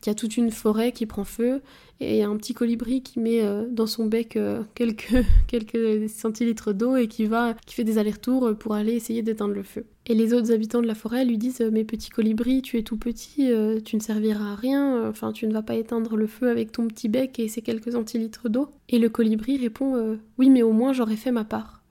Il 0.03 0.07
y 0.07 0.11
a 0.11 0.15
toute 0.15 0.37
une 0.37 0.51
forêt 0.51 0.93
qui 0.93 1.07
prend 1.07 1.25
feu 1.25 1.61
et 2.01 2.15
il 2.15 2.19
y 2.19 2.23
a 2.23 2.29
un 2.29 2.37
petit 2.37 2.55
colibri 2.55 3.03
qui 3.03 3.19
met 3.19 3.43
euh, 3.43 3.67
dans 3.69 3.87
son 3.87 4.07
bec 4.07 4.37
euh, 4.37 4.63
quelques, 4.75 5.25
quelques 5.49 6.09
centilitres 6.09 6.73
d'eau 6.73 6.97
et 6.97 7.09
qui 7.09 7.27
va 7.27 7.55
qui 7.67 7.75
fait 7.75 7.85
des 7.85 7.99
allers-retours 7.99 8.57
pour 8.59 8.75
aller 8.75 8.93
essayer 8.93 9.23
d'éteindre 9.23 9.55
le 9.55 9.63
feu. 9.63 9.87
Et 10.09 10.15
les 10.15 10.35
autres 10.35 10.53
habitants 10.53 10.83
de 10.83 10.87
la 10.87 10.95
forêt 10.95 11.25
lui 11.25 11.39
disent 11.39 11.61
Mais 11.73 11.85
petit 11.85 12.11
colibri, 12.11 12.63
tu 12.63 12.79
es 12.79 12.83
tout 12.83 12.97
petit, 12.97 13.53
euh, 13.53 13.79
tu 13.81 13.97
ne 13.97 14.01
serviras 14.01 14.53
à 14.53 14.55
rien, 14.55 15.09
enfin 15.09 15.33
tu 15.33 15.47
ne 15.47 15.53
vas 15.53 15.63
pas 15.63 15.75
éteindre 15.75 16.17
le 16.17 16.27
feu 16.27 16.49
avec 16.49 16.73
ton 16.73 16.89
petit 16.89 17.09
bec 17.09 17.39
et 17.39 17.49
ces 17.49 17.63
quelques 17.63 17.93
centilitres 17.93 18.49
d'eau. 18.49 18.71
Et 18.89 18.99
le 18.99 19.09
colibri 19.09 19.59
répond 19.59 20.19
Oui, 20.39 20.51
mais 20.51 20.63
au 20.63 20.73
moins 20.73 20.93
j'aurais 20.93 21.17
fait 21.17 21.33
ma 21.33 21.45
part. 21.45 21.83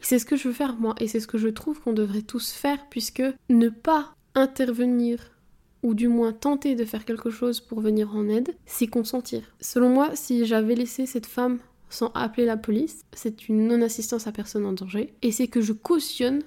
C'est 0.00 0.18
ce 0.18 0.26
que 0.26 0.36
je 0.36 0.48
veux 0.48 0.54
faire 0.54 0.76
moi, 0.76 0.94
et 1.00 1.08
c'est 1.08 1.20
ce 1.20 1.26
que 1.26 1.38
je 1.38 1.48
trouve 1.48 1.80
qu'on 1.80 1.92
devrait 1.92 2.22
tous 2.22 2.52
faire, 2.52 2.86
puisque 2.90 3.22
ne 3.48 3.68
pas 3.68 4.14
intervenir 4.34 5.18
ou 5.82 5.94
du 5.94 6.08
moins 6.08 6.32
tenter 6.32 6.74
de 6.74 6.84
faire 6.84 7.04
quelque 7.04 7.30
chose 7.30 7.60
pour 7.60 7.80
venir 7.80 8.14
en 8.14 8.28
aide, 8.28 8.56
c'est 8.66 8.86
consentir. 8.86 9.42
Selon 9.60 9.88
moi, 9.88 10.10
si 10.14 10.44
j'avais 10.44 10.74
laissé 10.74 11.06
cette 11.06 11.26
femme 11.26 11.58
sans 11.88 12.10
appeler 12.14 12.44
la 12.44 12.56
police, 12.56 13.02
c'est 13.12 13.48
une 13.48 13.68
non-assistance 13.68 14.26
à 14.26 14.32
personne 14.32 14.66
en 14.66 14.72
danger, 14.72 15.14
et 15.22 15.30
c'est 15.30 15.46
que 15.46 15.60
je 15.60 15.72
cautionne 15.72 16.42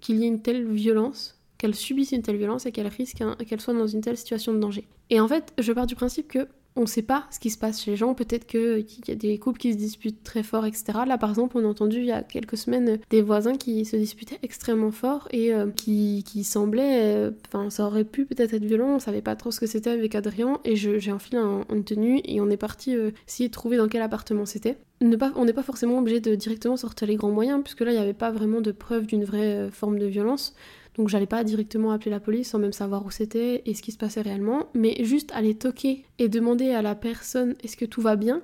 qu'il 0.00 0.18
y 0.18 0.24
ait 0.24 0.28
une 0.28 0.42
telle 0.42 0.66
violence, 0.66 1.38
qu'elle 1.58 1.74
subisse 1.74 2.12
une 2.12 2.22
telle 2.22 2.36
violence 2.36 2.66
et 2.66 2.72
qu'elle 2.72 2.88
risque 2.88 3.22
qu'elle 3.46 3.60
soit 3.60 3.74
dans 3.74 3.86
une 3.86 4.00
telle 4.00 4.16
situation 4.16 4.52
de 4.52 4.58
danger. 4.58 4.86
Et 5.10 5.20
en 5.20 5.28
fait, 5.28 5.52
je 5.58 5.72
pars 5.72 5.86
du 5.86 5.94
principe 5.94 6.28
que 6.28 6.48
on 6.76 6.82
ne 6.82 6.86
sait 6.86 7.02
pas 7.02 7.26
ce 7.30 7.38
qui 7.38 7.50
se 7.50 7.58
passe 7.58 7.82
chez 7.82 7.90
les 7.90 7.96
gens. 7.96 8.14
Peut-être 8.14 8.46
qu'il 8.46 8.86
y 9.08 9.10
a 9.10 9.14
des 9.14 9.38
couples 9.38 9.58
qui 9.58 9.72
se 9.72 9.78
disputent 9.78 10.22
très 10.22 10.42
fort, 10.42 10.66
etc. 10.66 11.00
Là, 11.06 11.18
par 11.18 11.30
exemple, 11.30 11.58
on 11.58 11.64
a 11.64 11.68
entendu 11.68 11.98
il 11.98 12.04
y 12.04 12.12
a 12.12 12.22
quelques 12.22 12.56
semaines 12.56 12.98
des 13.10 13.22
voisins 13.22 13.56
qui 13.56 13.84
se 13.84 13.96
disputaient 13.96 14.38
extrêmement 14.42 14.92
fort 14.92 15.28
et 15.32 15.52
euh, 15.52 15.70
qui, 15.70 16.22
semblaient. 16.44 17.16
Euh, 17.16 17.30
enfin, 17.48 17.70
ça 17.70 17.86
aurait 17.86 18.04
pu 18.04 18.24
peut-être 18.24 18.54
être 18.54 18.64
violent. 18.64 18.94
On 18.94 18.98
savait 18.98 19.22
pas 19.22 19.36
trop 19.36 19.50
ce 19.50 19.60
que 19.60 19.66
c'était 19.66 19.90
avec 19.90 20.14
Adrien. 20.14 20.60
Et 20.64 20.76
j'ai 20.76 21.12
enfilé 21.12 21.38
un, 21.38 21.64
une 21.70 21.84
tenue 21.84 22.20
et 22.24 22.40
on 22.40 22.48
est 22.50 22.56
parti 22.56 22.94
euh, 22.94 23.10
essayer 23.26 23.48
de 23.48 23.52
trouver 23.54 23.76
dans 23.76 23.88
quel 23.88 24.02
appartement 24.02 24.46
c'était. 24.46 24.78
On 25.02 25.44
n'est 25.44 25.52
pas 25.52 25.62
forcément 25.62 25.98
obligé 25.98 26.20
de 26.20 26.34
directement 26.34 26.76
sortir 26.76 27.08
les 27.08 27.16
grands 27.16 27.30
moyens, 27.30 27.62
puisque 27.62 27.80
là, 27.80 27.90
il 27.90 27.94
n'y 27.94 28.00
avait 28.00 28.12
pas 28.12 28.30
vraiment 28.30 28.60
de 28.60 28.72
preuve 28.72 29.06
d'une 29.06 29.24
vraie 29.24 29.70
forme 29.70 29.98
de 29.98 30.06
violence. 30.06 30.54
Donc 30.96 31.08
j'allais 31.08 31.26
pas 31.26 31.44
directement 31.44 31.92
appeler 31.92 32.10
la 32.10 32.20
police 32.20 32.50
sans 32.50 32.58
même 32.58 32.72
savoir 32.72 33.06
où 33.06 33.10
c'était 33.10 33.62
et 33.64 33.74
ce 33.74 33.82
qui 33.82 33.92
se 33.92 33.98
passait 33.98 34.20
réellement, 34.20 34.68
mais 34.74 35.02
juste 35.04 35.30
aller 35.32 35.54
toquer 35.54 36.04
et 36.18 36.28
demander 36.28 36.70
à 36.70 36.82
la 36.82 36.94
personne 36.94 37.54
est-ce 37.62 37.76
que 37.76 37.84
tout 37.84 38.00
va 38.00 38.16
bien, 38.16 38.42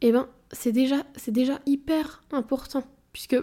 eh 0.00 0.12
ben 0.12 0.28
c'est 0.52 0.72
déjà, 0.72 1.04
c'est 1.16 1.32
déjà 1.32 1.60
hyper 1.66 2.22
important. 2.32 2.84
Puisque 3.12 3.36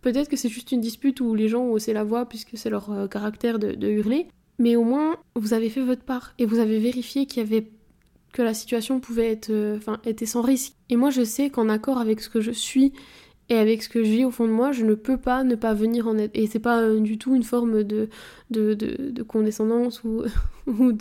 peut-être 0.00 0.28
que 0.28 0.36
c'est 0.36 0.48
juste 0.48 0.72
une 0.72 0.80
dispute 0.80 1.20
où 1.20 1.34
les 1.34 1.48
gens 1.48 1.62
ont 1.62 1.72
haussé 1.72 1.92
la 1.92 2.04
voix 2.04 2.26
puisque 2.26 2.56
c'est 2.56 2.70
leur 2.70 2.90
euh, 2.90 3.06
caractère 3.06 3.58
de, 3.58 3.88
hurler, 3.88 4.28
mais 4.58 4.76
au 4.76 4.84
moins 4.84 5.16
vous 5.34 5.52
avez 5.52 5.68
fait 5.68 5.82
votre 5.82 6.02
part 6.02 6.34
et 6.38 6.46
vous 6.46 6.58
avez 6.58 6.78
vérifié 6.78 7.26
qu'il 7.26 7.42
y 7.42 7.46
avait 7.46 7.70
que 8.38 8.42
la 8.44 8.54
situation 8.54 9.00
pouvait 9.00 9.32
être, 9.32 9.50
euh, 9.50 9.78
enfin, 9.78 9.98
était 10.04 10.24
sans 10.24 10.42
risque. 10.42 10.74
Et 10.90 10.96
moi, 10.96 11.10
je 11.10 11.24
sais 11.24 11.50
qu'en 11.50 11.68
accord 11.68 11.98
avec 11.98 12.20
ce 12.20 12.30
que 12.30 12.40
je 12.40 12.52
suis 12.52 12.92
et 13.48 13.56
avec 13.56 13.82
ce 13.82 13.88
que 13.88 14.04
je 14.04 14.08
vis 14.08 14.24
au 14.24 14.30
fond 14.30 14.46
de 14.46 14.52
moi, 14.52 14.70
je 14.70 14.84
ne 14.84 14.94
peux 14.94 15.16
pas 15.16 15.42
ne 15.42 15.56
pas 15.56 15.74
venir 15.74 16.06
en 16.06 16.16
aide. 16.16 16.30
Et 16.34 16.46
c'est 16.46 16.60
pas 16.60 16.82
euh, 16.82 17.00
du 17.00 17.18
tout 17.18 17.34
une 17.34 17.42
forme 17.42 17.82
de, 17.82 18.08
de, 18.50 18.74
de, 18.74 19.22
condescendance 19.24 20.04
ou, 20.04 20.22
ou 20.68 20.92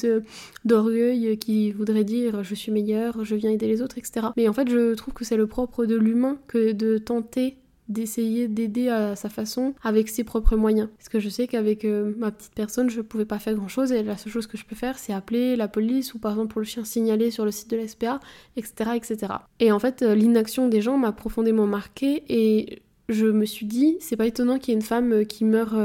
d'orgueil 0.65 1.37
qui 1.37 1.71
voudrait 1.73 2.05
dire 2.05 2.43
je 2.43 2.55
suis 2.55 2.71
meilleur, 2.71 3.23
je 3.23 3.35
viens 3.35 3.51
aider 3.51 3.67
les 3.67 3.83
autres, 3.83 3.99
etc. 3.99 4.29
Mais 4.35 4.47
en 4.47 4.53
fait, 4.53 4.67
je 4.67 4.95
trouve 4.95 5.13
que 5.13 5.23
c'est 5.23 5.37
le 5.37 5.45
propre 5.45 5.85
de 5.85 5.95
l'humain 5.95 6.39
que 6.47 6.71
de 6.71 6.97
tenter 6.97 7.57
d'essayer 7.89 8.47
d'aider 8.47 8.89
à 8.89 9.15
sa 9.15 9.29
façon 9.29 9.73
avec 9.83 10.09
ses 10.09 10.23
propres 10.23 10.55
moyens. 10.55 10.89
Parce 10.97 11.09
que 11.09 11.19
je 11.19 11.29
sais 11.29 11.47
qu'avec 11.47 11.85
euh, 11.85 12.13
ma 12.17 12.31
petite 12.31 12.53
personne, 12.53 12.89
je 12.89 13.01
pouvais 13.01 13.25
pas 13.25 13.39
faire 13.39 13.55
grand 13.55 13.67
chose 13.67 13.91
et 13.91 14.03
la 14.03 14.17
seule 14.17 14.31
chose 14.31 14.47
que 14.47 14.57
je 14.57 14.65
peux 14.65 14.75
faire, 14.75 14.99
c'est 14.99 15.13
appeler 15.13 15.55
la 15.55 15.67
police 15.67 16.13
ou 16.13 16.19
par 16.19 16.31
exemple 16.33 16.53
pour 16.53 16.61
le 16.61 16.65
chien 16.65 16.83
signaler 16.83 17.31
sur 17.31 17.45
le 17.45 17.51
site 17.51 17.69
de 17.69 17.77
l'SPA, 17.77 18.19
etc., 18.55 18.91
etc. 18.95 19.33
Et 19.59 19.71
en 19.71 19.79
fait, 19.79 20.01
euh, 20.01 20.15
l'inaction 20.15 20.67
des 20.67 20.81
gens 20.81 20.97
m'a 20.97 21.11
profondément 21.11 21.67
marquée 21.67 22.23
et 22.29 22.81
je 23.09 23.25
me 23.25 23.45
suis 23.45 23.65
dit, 23.65 23.97
c'est 23.99 24.17
pas 24.17 24.25
étonnant 24.25 24.59
qu'il 24.59 24.73
y 24.73 24.75
ait 24.75 24.79
une 24.79 24.85
femme 24.85 25.13
euh, 25.13 25.23
qui 25.23 25.45
meurt 25.45 25.75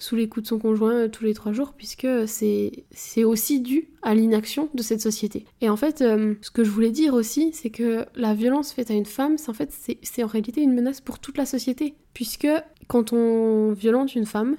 sous 0.00 0.16
les 0.16 0.28
coups 0.28 0.42
de 0.42 0.48
son 0.48 0.58
conjoint 0.58 0.94
euh, 0.94 1.08
tous 1.08 1.22
les 1.22 1.34
trois 1.34 1.52
jours, 1.52 1.74
puisque 1.76 2.08
c'est 2.26 3.24
aussi 3.24 3.60
dû 3.60 3.88
à 4.02 4.14
l'inaction 4.14 4.68
de 4.74 4.82
cette 4.82 5.00
société. 5.00 5.44
Et 5.60 5.68
en 5.68 5.76
fait, 5.76 6.00
euh, 6.00 6.34
ce 6.40 6.50
que 6.50 6.64
je 6.64 6.70
voulais 6.70 6.90
dire 6.90 7.14
aussi, 7.14 7.52
c'est 7.52 7.70
que 7.70 8.04
la 8.16 8.34
violence 8.34 8.72
faite 8.72 8.90
à 8.90 8.94
une 8.94 9.06
femme, 9.06 9.38
c'est 9.38 9.50
en 9.50 9.54
fait, 9.54 9.72
c'est 10.02 10.24
en 10.24 10.26
réalité 10.26 10.62
une 10.62 10.74
menace 10.74 11.00
pour 11.00 11.20
toute 11.20 11.38
la 11.38 11.46
société, 11.46 11.94
puisque 12.14 12.48
quand 12.88 13.12
on 13.12 13.72
violente 13.72 14.16
une 14.16 14.26
femme, 14.26 14.56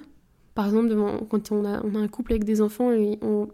par 0.54 0.66
exemple, 0.66 0.94
quand 1.30 1.50
on 1.50 1.64
a, 1.64 1.82
on 1.84 1.94
a, 1.94 1.98
un 1.98 2.08
couple 2.08 2.32
avec 2.32 2.44
des 2.44 2.60
enfants 2.60 2.92
et 2.92 3.18
on, 3.22 3.48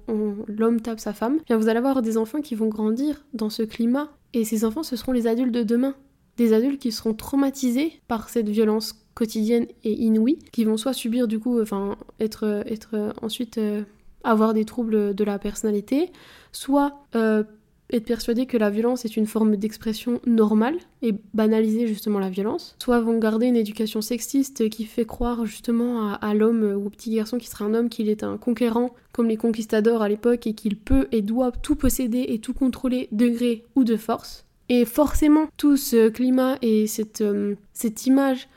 l'homme 0.48 0.80
tape 0.80 0.98
sa 0.98 1.12
femme, 1.12 1.38
bien 1.46 1.56
vous 1.56 1.68
allez 1.68 1.78
avoir 1.78 2.02
des 2.02 2.18
enfants 2.18 2.40
qui 2.40 2.54
vont 2.54 2.68
grandir 2.68 3.24
dans 3.34 3.50
ce 3.50 3.62
climat. 3.62 4.10
Et 4.34 4.44
ces 4.44 4.64
enfants, 4.64 4.82
ce 4.82 4.96
seront 4.96 5.12
les 5.12 5.26
adultes 5.26 5.54
de 5.54 5.62
demain. 5.62 5.94
Des 6.38 6.52
adultes 6.54 6.80
qui 6.80 6.92
seront 6.92 7.14
traumatisés 7.14 8.00
par 8.08 8.30
cette 8.30 8.48
violence 8.48 8.94
quotidiennes 9.14 9.66
et 9.84 9.92
inouïes, 9.92 10.38
qui 10.52 10.64
vont 10.64 10.76
soit 10.76 10.92
subir 10.92 11.28
du 11.28 11.38
coup, 11.40 11.60
enfin 11.60 11.96
être, 12.20 12.62
être 12.66 13.12
ensuite 13.20 13.58
euh, 13.58 13.82
avoir 14.24 14.54
des 14.54 14.64
troubles 14.64 15.14
de 15.14 15.24
la 15.24 15.38
personnalité, 15.40 16.12
soit 16.52 17.04
euh, 17.16 17.42
être 17.90 18.04
persuadés 18.04 18.46
que 18.46 18.56
la 18.56 18.70
violence 18.70 19.04
est 19.04 19.16
une 19.16 19.26
forme 19.26 19.56
d'expression 19.56 20.20
normale 20.26 20.76
et 21.02 21.14
banaliser 21.34 21.86
justement 21.86 22.18
la 22.18 22.28
violence, 22.28 22.76
soit 22.80 23.00
vont 23.00 23.18
garder 23.18 23.46
une 23.46 23.56
éducation 23.56 24.00
sexiste 24.00 24.68
qui 24.68 24.84
fait 24.84 25.06
croire 25.06 25.46
justement 25.46 26.12
à, 26.12 26.34
l'homme 26.34 26.62
ou 26.62 26.86
au 26.86 26.90
petit 26.90 27.14
garçon 27.14 27.38
qui 27.38 27.48
sera 27.48 27.64
un 27.64 27.74
homme 27.74 27.88
qu'il 27.88 28.08
est 28.08 28.22
un 28.22 28.36
conquérant 28.36 28.94
comme 29.12 29.28
les 29.28 29.36
conquistadors 29.36 30.02
à 30.02 30.08
l'époque 30.08 30.46
et 30.46 30.54
qu'il 30.54 30.76
peut 30.76 31.08
et 31.12 31.22
doit 31.22 31.50
tout 31.50 31.76
posséder 31.76 32.26
et 32.28 32.38
tout 32.38 32.54
contrôler 32.54 33.08
de 33.12 33.28
gré 33.28 33.64
ou 33.74 33.84
de 33.84 33.96
force. 33.96 34.44
Et 34.68 34.84
forcément, 34.84 35.46
tout 35.56 35.76
ce 35.76 36.08
climat 36.08 36.56
et 36.60 36.86
cette, 36.86 37.22
euh, 37.22 37.54
cette 37.72 38.06
image 38.06 38.48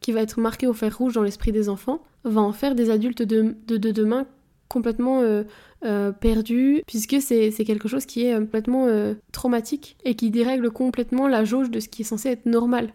qui 0.00 0.12
va 0.12 0.20
être 0.20 0.38
marqué 0.38 0.66
au 0.66 0.74
fer 0.74 0.96
rouge 0.96 1.14
dans 1.14 1.22
l'esprit 1.22 1.52
des 1.52 1.68
enfants, 1.68 2.02
va 2.24 2.42
en 2.42 2.52
faire 2.52 2.74
des 2.74 2.90
adultes 2.90 3.22
de, 3.22 3.54
de, 3.66 3.90
demain 3.90 4.26
complètement 4.68 5.20
euh, 5.20 5.44
euh, 5.84 6.12
perdus, 6.12 6.82
puisque 6.86 7.22
c'est 7.22 7.50
quelque 7.64 7.88
chose 7.88 8.04
qui 8.04 8.26
est 8.26 8.36
complètement 8.38 8.86
traumatique 9.32 9.96
et 10.04 10.14
qui 10.14 10.30
dérègle 10.30 10.70
complètement 10.70 11.28
la 11.28 11.44
jauge 11.44 11.70
de 11.70 11.80
ce 11.80 11.88
qui 11.88 12.02
est 12.02 12.06
censé 12.06 12.28
être 12.28 12.44
normal. 12.44 12.92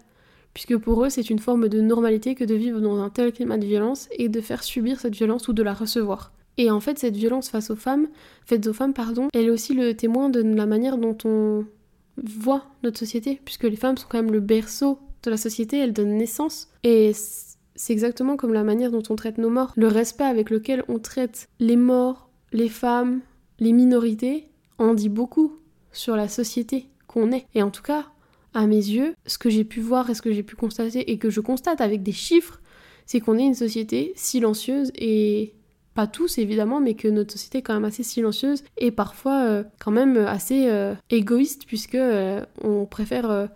Puisque 0.53 0.77
pour 0.77 1.03
eux, 1.03 1.09
c'est 1.09 1.29
une 1.29 1.39
forme 1.39 1.67
de 1.67 1.81
normalité 1.81 2.35
que 2.35 2.43
de 2.43 2.55
vivre 2.55 2.79
dans 2.79 2.99
un 2.99 3.09
tel 3.09 3.31
climat 3.31 3.57
de 3.57 3.65
violence 3.65 4.07
et 4.11 4.29
de 4.29 4.41
faire 4.41 4.63
subir 4.63 4.99
cette 4.99 5.15
violence 5.15 5.47
ou 5.47 5.53
de 5.53 5.63
la 5.63 5.73
recevoir. 5.73 6.31
Et 6.57 6.69
en 6.69 6.79
fait, 6.79 6.99
cette 6.99 7.15
violence 7.15 7.49
face 7.49 7.69
aux 7.69 7.75
femmes, 7.75 8.07
faite 8.45 8.67
aux 8.67 8.73
femmes, 8.73 8.93
pardon, 8.93 9.29
elle 9.33 9.45
est 9.45 9.49
aussi 9.49 9.73
le 9.73 9.93
témoin 9.93 10.29
de 10.29 10.41
la 10.41 10.65
manière 10.65 10.97
dont 10.97 11.17
on 11.23 11.65
voit 12.23 12.65
notre 12.83 12.99
société, 12.99 13.39
puisque 13.43 13.63
les 13.63 13.75
femmes 13.75 13.97
sont 13.97 14.07
quand 14.09 14.21
même 14.21 14.31
le 14.31 14.39
berceau 14.39 14.99
de 15.23 15.31
la 15.31 15.37
société, 15.37 15.77
elles 15.77 15.93
donnent 15.93 16.17
naissance. 16.17 16.69
Et 16.83 17.11
c'est 17.75 17.93
exactement 17.93 18.37
comme 18.37 18.53
la 18.53 18.63
manière 18.63 18.91
dont 18.91 19.03
on 19.09 19.15
traite 19.15 19.37
nos 19.37 19.49
morts. 19.49 19.73
Le 19.75 19.87
respect 19.87 20.23
avec 20.23 20.49
lequel 20.49 20.83
on 20.87 20.99
traite 20.99 21.47
les 21.59 21.75
morts, 21.75 22.29
les 22.51 22.69
femmes, 22.69 23.21
les 23.59 23.73
minorités, 23.73 24.47
en 24.77 24.93
dit 24.93 25.09
beaucoup 25.09 25.57
sur 25.91 26.15
la 26.15 26.27
société 26.27 26.87
qu'on 27.07 27.31
est. 27.31 27.45
Et 27.53 27.63
en 27.63 27.71
tout 27.71 27.83
cas, 27.83 28.07
à 28.53 28.65
mes 28.67 28.75
yeux, 28.75 29.13
ce 29.25 29.37
que 29.37 29.49
j'ai 29.49 29.63
pu 29.63 29.81
voir 29.81 30.09
et 30.09 30.13
ce 30.13 30.21
que 30.21 30.31
j'ai 30.31 30.43
pu 30.43 30.55
constater 30.55 31.11
et 31.11 31.17
que 31.17 31.29
je 31.29 31.41
constate 31.41 31.81
avec 31.81 32.03
des 32.03 32.11
chiffres, 32.11 32.61
c'est 33.05 33.19
qu'on 33.19 33.37
est 33.37 33.45
une 33.45 33.55
société 33.55 34.13
silencieuse 34.15 34.91
et 34.95 35.53
pas 35.99 36.07
tous 36.07 36.37
évidemment, 36.37 36.79
mais 36.79 36.93
que 36.93 37.09
notre 37.09 37.33
société 37.33 37.57
est 37.57 37.61
quand 37.61 37.73
même 37.73 37.83
assez 37.83 38.03
silencieuse 38.03 38.63
et 38.77 38.89
parfois 38.89 39.43
euh, 39.43 39.63
quand 39.81 39.91
même 39.91 40.15
assez 40.15 40.69
euh, 40.69 40.95
égoïste 41.09 41.63
puisque 41.67 41.95
euh, 41.95 42.41
on 42.63 42.85
préfère 42.85 43.49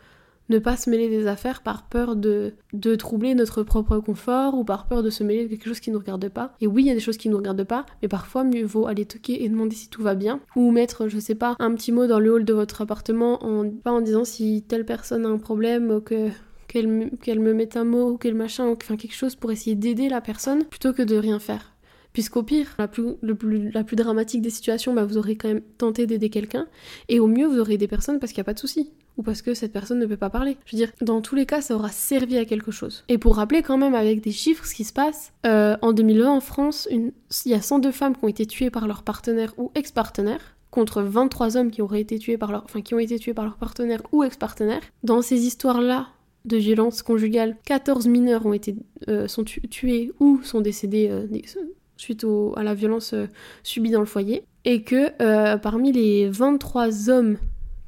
ne 0.49 0.59
pas 0.59 0.75
se 0.75 0.89
mêler 0.89 1.07
des 1.07 1.25
affaires 1.27 1.63
par 1.63 1.83
peur 1.83 2.17
de, 2.17 2.51
de 2.73 2.95
troubler 2.95 3.33
notre 3.33 3.63
propre 3.63 3.99
confort 3.99 4.55
ou 4.55 4.65
par 4.65 4.87
peur 4.87 5.03
de 5.03 5.09
se 5.09 5.23
mêler 5.23 5.45
de 5.45 5.51
quelque 5.51 5.69
chose 5.69 5.79
qui 5.79 5.89
ne 5.89 5.93
nous 5.93 6.01
regarde 6.01 6.27
pas. 6.27 6.53
Et 6.59 6.67
oui, 6.67 6.83
il 6.83 6.87
y 6.87 6.91
a 6.91 6.93
des 6.93 6.99
choses 6.99 7.15
qui 7.15 7.29
ne 7.29 7.31
nous 7.31 7.37
regardent 7.37 7.63
pas, 7.63 7.85
mais 8.01 8.09
parfois 8.09 8.43
mieux 8.43 8.65
vaut 8.65 8.87
aller 8.87 9.05
toquer 9.05 9.45
et 9.45 9.47
demander 9.47 9.77
si 9.77 9.87
tout 9.87 10.03
va 10.03 10.13
bien 10.13 10.41
ou 10.57 10.71
mettre, 10.71 11.07
je 11.07 11.19
sais 11.19 11.35
pas, 11.35 11.55
un 11.59 11.73
petit 11.75 11.93
mot 11.93 12.07
dans 12.07 12.19
le 12.19 12.29
hall 12.29 12.43
de 12.43 12.53
votre 12.53 12.81
appartement 12.81 13.41
en 13.45 13.69
pas 13.69 13.93
en 13.93 14.01
disant 14.01 14.25
si 14.25 14.65
telle 14.67 14.85
personne 14.85 15.25
a 15.25 15.29
un 15.29 15.37
problème 15.37 15.91
ou 15.91 16.01
que 16.01 16.27
qu'elle 16.67 16.87
me 17.39 17.53
mette 17.53 17.77
un 17.77 17.85
mot 17.85 18.09
ou 18.09 18.17
quel 18.17 18.33
machin 18.33 18.65
enfin 18.65 18.97
quelque 18.97 19.15
chose 19.15 19.35
pour 19.35 19.51
essayer 19.53 19.75
d'aider 19.77 20.09
la 20.09 20.19
personne 20.19 20.65
plutôt 20.65 20.91
que 20.91 21.03
de 21.03 21.15
rien 21.15 21.39
faire. 21.39 21.72
Puisqu'au 22.13 22.43
pire, 22.43 22.67
la 22.77 22.87
plus, 22.87 23.15
la 23.73 23.83
plus 23.83 23.95
dramatique 23.95 24.41
des 24.41 24.51
situations, 24.51 24.93
bah, 24.93 25.03
vous 25.03 25.17
aurez 25.17 25.35
quand 25.35 25.47
même 25.47 25.61
tenté 25.77 26.05
d'aider 26.05 26.29
quelqu'un. 26.29 26.67
Et 27.09 27.19
au 27.19 27.27
mieux, 27.27 27.47
vous 27.47 27.59
aurez 27.59 27.77
des 27.77 27.87
personnes 27.87 28.19
parce 28.19 28.31
qu'il 28.31 28.39
n'y 28.39 28.45
a 28.45 28.45
pas 28.45 28.53
de 28.53 28.59
souci. 28.59 28.91
Ou 29.17 29.23
parce 29.23 29.41
que 29.41 29.53
cette 29.53 29.73
personne 29.73 29.99
ne 29.99 30.05
peut 30.05 30.17
pas 30.17 30.29
parler. 30.29 30.57
Je 30.65 30.75
veux 30.75 30.85
dire, 30.85 30.91
dans 31.01 31.21
tous 31.21 31.35
les 31.35 31.45
cas, 31.45 31.61
ça 31.61 31.75
aura 31.75 31.89
servi 31.89 32.37
à 32.37 32.45
quelque 32.45 32.71
chose. 32.71 33.03
Et 33.09 33.17
pour 33.17 33.35
rappeler 33.35 33.61
quand 33.61 33.77
même 33.77 33.95
avec 33.95 34.21
des 34.21 34.31
chiffres 34.31 34.65
ce 34.65 34.73
qui 34.73 34.83
se 34.83 34.93
passe, 34.93 35.33
euh, 35.45 35.75
en 35.81 35.93
2020 35.93 36.29
en 36.29 36.39
France, 36.39 36.87
il 36.91 37.11
y 37.45 37.53
a 37.53 37.61
102 37.61 37.91
femmes 37.91 38.15
qui 38.15 38.23
ont 38.23 38.27
été 38.27 38.45
tuées 38.45 38.69
par 38.69 38.87
leur 38.87 39.03
partenaire 39.03 39.53
ou 39.57 39.71
ex-partenaire 39.75 40.55
contre 40.71 41.03
23 41.03 41.57
hommes 41.57 41.69
qui 41.69 41.83
auraient 41.83 42.01
été 42.01 42.17
tués 42.17 42.37
par 42.37 42.51
leur, 42.51 42.63
enfin, 42.63 42.81
qui 42.81 42.95
ont 42.95 42.99
été 42.99 43.19
tués 43.19 43.35
par 43.35 43.45
leur 43.45 43.57
partenaire 43.57 44.01
ou 44.11 44.23
ex-partenaire. 44.23 44.81
Dans 45.03 45.21
ces 45.21 45.45
histoires-là, 45.45 46.07
de 46.45 46.57
violence 46.57 47.03
conjugale, 47.03 47.55
14 47.65 48.07
mineurs 48.07 48.45
ont 48.45 48.53
été 48.53 48.75
euh, 49.07 49.27
sont 49.27 49.43
tués 49.43 50.11
ou 50.19 50.41
sont 50.43 50.61
décédés 50.61 51.07
euh, 51.09 51.25
suite 52.03 52.25
à 52.55 52.63
la 52.63 52.73
violence 52.73 53.13
euh, 53.13 53.27
subie 53.63 53.91
dans 53.91 53.99
le 53.99 54.05
foyer, 54.05 54.43
et 54.65 54.83
que 54.83 55.11
euh, 55.21 55.57
parmi 55.57 55.91
les 55.91 56.29
23 56.29 57.09
hommes 57.09 57.37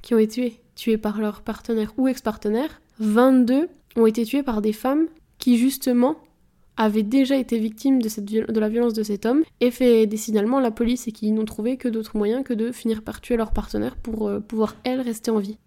qui 0.02 0.14
ont 0.14 0.20
été 0.20 0.60
tués 0.76 0.98
par 0.98 1.20
leur 1.20 1.42
partenaire 1.42 1.94
ou 1.98 2.08
ex-partenaire, 2.08 2.82
22 3.00 3.68
ont 3.96 4.06
été 4.06 4.26
tués 4.26 4.44
par 4.44 4.62
des 4.62 4.74
femmes 4.74 5.08
qui 5.38 5.58
justement 5.58 6.18
avaient 6.78 7.04
déjà 7.04 7.38
été 7.38 7.58
victimes 7.58 8.02
de 8.02 8.60
la 8.60 8.70
violence 8.70 8.94
de 8.94 9.04
cet 9.04 9.26
homme 9.26 9.44
et 9.62 9.72
fait 9.72 10.08
des 10.08 10.18
signalements 10.18 10.58
à 10.58 10.62
la 10.62 10.72
police 10.72 11.08
et 11.08 11.12
qui 11.12 11.32
n'ont 11.32 11.46
trouvé 11.46 11.78
que 11.78 11.88
d'autres 11.88 12.18
moyens 12.18 12.44
que 12.44 12.54
de 12.54 12.72
finir 12.72 13.02
par 13.02 13.22
tuer 13.22 13.38
leur 13.38 13.52
partenaire 13.52 13.96
pour 13.96 14.28
euh, 14.28 14.40
pouvoir, 14.40 14.76
elles, 14.84 15.02
rester 15.02 15.32
en 15.32 15.40
vie. 15.40 15.58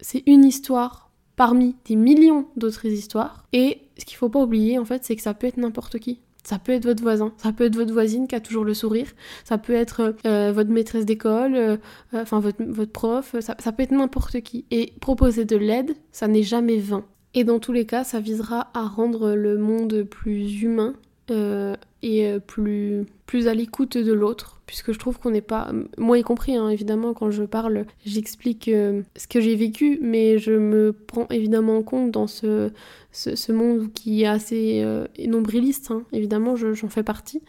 C'est 0.00 0.22
une 0.26 0.44
histoire 0.44 1.10
parmi 1.36 1.76
des 1.86 1.96
millions 1.96 2.46
d'autres 2.56 2.84
histoires 2.86 3.46
et 3.54 3.80
ce 3.96 4.04
qu'il 4.04 4.16
faut 4.16 4.28
pas 4.28 4.42
oublier 4.42 4.78
en 4.78 4.84
fait 4.84 5.04
c'est 5.04 5.16
que 5.16 5.22
ça 5.22 5.32
peut 5.32 5.46
être 5.46 5.56
n'importe 5.56 5.98
qui. 5.98 6.20
Ça 6.42 6.58
peut 6.58 6.72
être 6.72 6.84
votre 6.84 7.02
voisin, 7.02 7.32
ça 7.36 7.52
peut 7.52 7.64
être 7.64 7.76
votre 7.76 7.92
voisine 7.92 8.26
qui 8.26 8.34
a 8.34 8.40
toujours 8.40 8.64
le 8.64 8.74
sourire, 8.74 9.06
ça 9.44 9.58
peut 9.58 9.74
être 9.74 10.16
euh, 10.26 10.52
votre 10.52 10.70
maîtresse 10.70 11.06
d'école, 11.06 11.54
euh, 11.54 11.76
enfin 12.12 12.40
votre, 12.40 12.62
votre, 12.64 12.90
prof, 12.90 13.36
ça 13.40 13.54
peut 13.54 13.82
être 13.82 13.92
n'importe 13.92 14.40
qui. 14.40 14.64
Et 14.70 14.92
proposer 15.00 15.44
de 15.44 15.56
l'aide, 15.56 15.94
ça 16.10 16.26
n'est 16.26 16.42
jamais 16.42 16.78
vain. 16.78 17.04
Et 17.34 17.44
dans 17.44 17.58
tous 17.58 17.72
les 17.72 17.86
cas, 17.86 18.04
ça 18.04 18.20
visera 18.20 18.70
à 18.74 18.82
rendre 18.82 19.32
le 19.34 19.56
monde 19.56 20.02
plus 20.02 20.62
humain 20.62 20.94
euh, 21.30 21.76
et 22.02 22.26
euh, 22.26 22.40
plus, 22.40 23.06
plus 23.26 23.46
à 23.46 23.54
l'écoute 23.54 23.96
de 23.96 24.12
l'autre, 24.12 24.60
puisque 24.66 24.92
je 24.92 24.98
trouve 24.98 25.20
qu'on 25.20 25.30
n'est 25.30 25.40
pas, 25.40 25.70
moi 25.96 26.18
y 26.18 26.22
compris 26.22 26.56
hein, 26.56 26.68
évidemment 26.68 27.14
quand 27.14 27.30
je 27.30 27.44
parle, 27.44 27.86
j'explique 28.04 28.66
euh, 28.66 29.02
ce 29.16 29.28
que 29.28 29.40
j'ai 29.40 29.54
vécu, 29.54 30.00
mais 30.02 30.38
je 30.38 30.50
me 30.50 30.92
prends 30.92 31.28
évidemment 31.28 31.76
en 31.76 31.82
compte 31.84 32.10
dans 32.10 32.26
ce, 32.26 32.70
ce, 33.12 33.52
monde 33.52 33.92
qui 33.92 34.22
est 34.22 34.26
assez 34.26 34.84
nombriliste, 35.28 35.92
hein. 35.92 36.02
évidemment 36.12 36.56
j'en 36.56 36.88
fais 36.88 37.04
partie, 37.04 37.40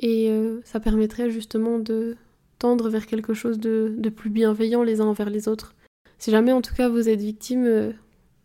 et 0.00 0.30
ça 0.64 0.78
permettrait 0.78 1.30
justement 1.30 1.80
de 1.80 2.16
tendre 2.60 2.88
vers 2.88 3.06
quelque 3.06 3.34
chose 3.34 3.58
de, 3.58 3.92
de, 3.98 4.08
plus 4.08 4.30
bienveillant 4.30 4.84
les 4.84 5.00
uns 5.00 5.06
envers 5.06 5.30
les 5.30 5.48
autres. 5.48 5.74
Si 6.18 6.30
jamais 6.30 6.52
en 6.52 6.62
tout 6.62 6.74
cas 6.74 6.88
vous 6.88 7.08
êtes 7.08 7.20
victime 7.20 7.92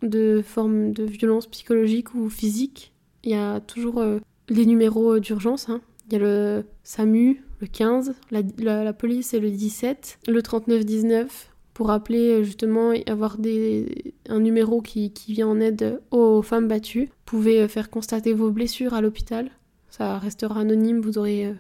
de 0.02 0.42
formes 0.42 0.92
de 0.92 1.04
violence 1.04 1.46
psychologique 1.46 2.16
ou 2.16 2.30
physique, 2.30 2.94
il 3.24 3.32
y 3.32 3.36
a 3.36 3.60
toujours 3.60 4.02
les 4.50 4.66
numéros 4.66 5.20
d'urgence. 5.20 5.70
Hein. 5.70 5.82
Il 6.08 6.14
y 6.14 6.16
a 6.16 6.20
le 6.20 6.66
SAMU, 6.84 7.44
le 7.60 7.68
15, 7.68 8.16
la, 8.32 8.94
police 8.94 9.34
et 9.34 9.40
le 9.40 9.52
17, 9.52 10.20
le 10.28 10.42
39-19 10.42 11.28
pour 11.74 11.92
appeler 11.92 12.32
euh, 12.32 12.44
justement 12.44 12.92
et 12.92 13.04
avoir 13.08 13.38
des, 13.38 14.14
un 14.28 14.40
numéro 14.40 14.82
qui, 14.82 15.14
vient 15.30 15.48
en 15.48 15.60
aide 15.60 16.02
aux 16.12 16.42
femmes 16.42 16.68
battues. 16.68 17.06
Vous 17.06 17.38
pouvez 17.38 17.62
euh, 17.62 17.68
faire 17.68 17.90
constater 17.90 18.34
vos 18.34 18.52
blessures 18.52 18.94
à 18.94 19.02
l'hôpital. 19.02 19.50
Ça 19.90 20.18
restera 20.18 20.60
anonyme, 20.60 21.00
vous 21.00 21.18
aurez 21.18 21.46
euh, 21.46 21.54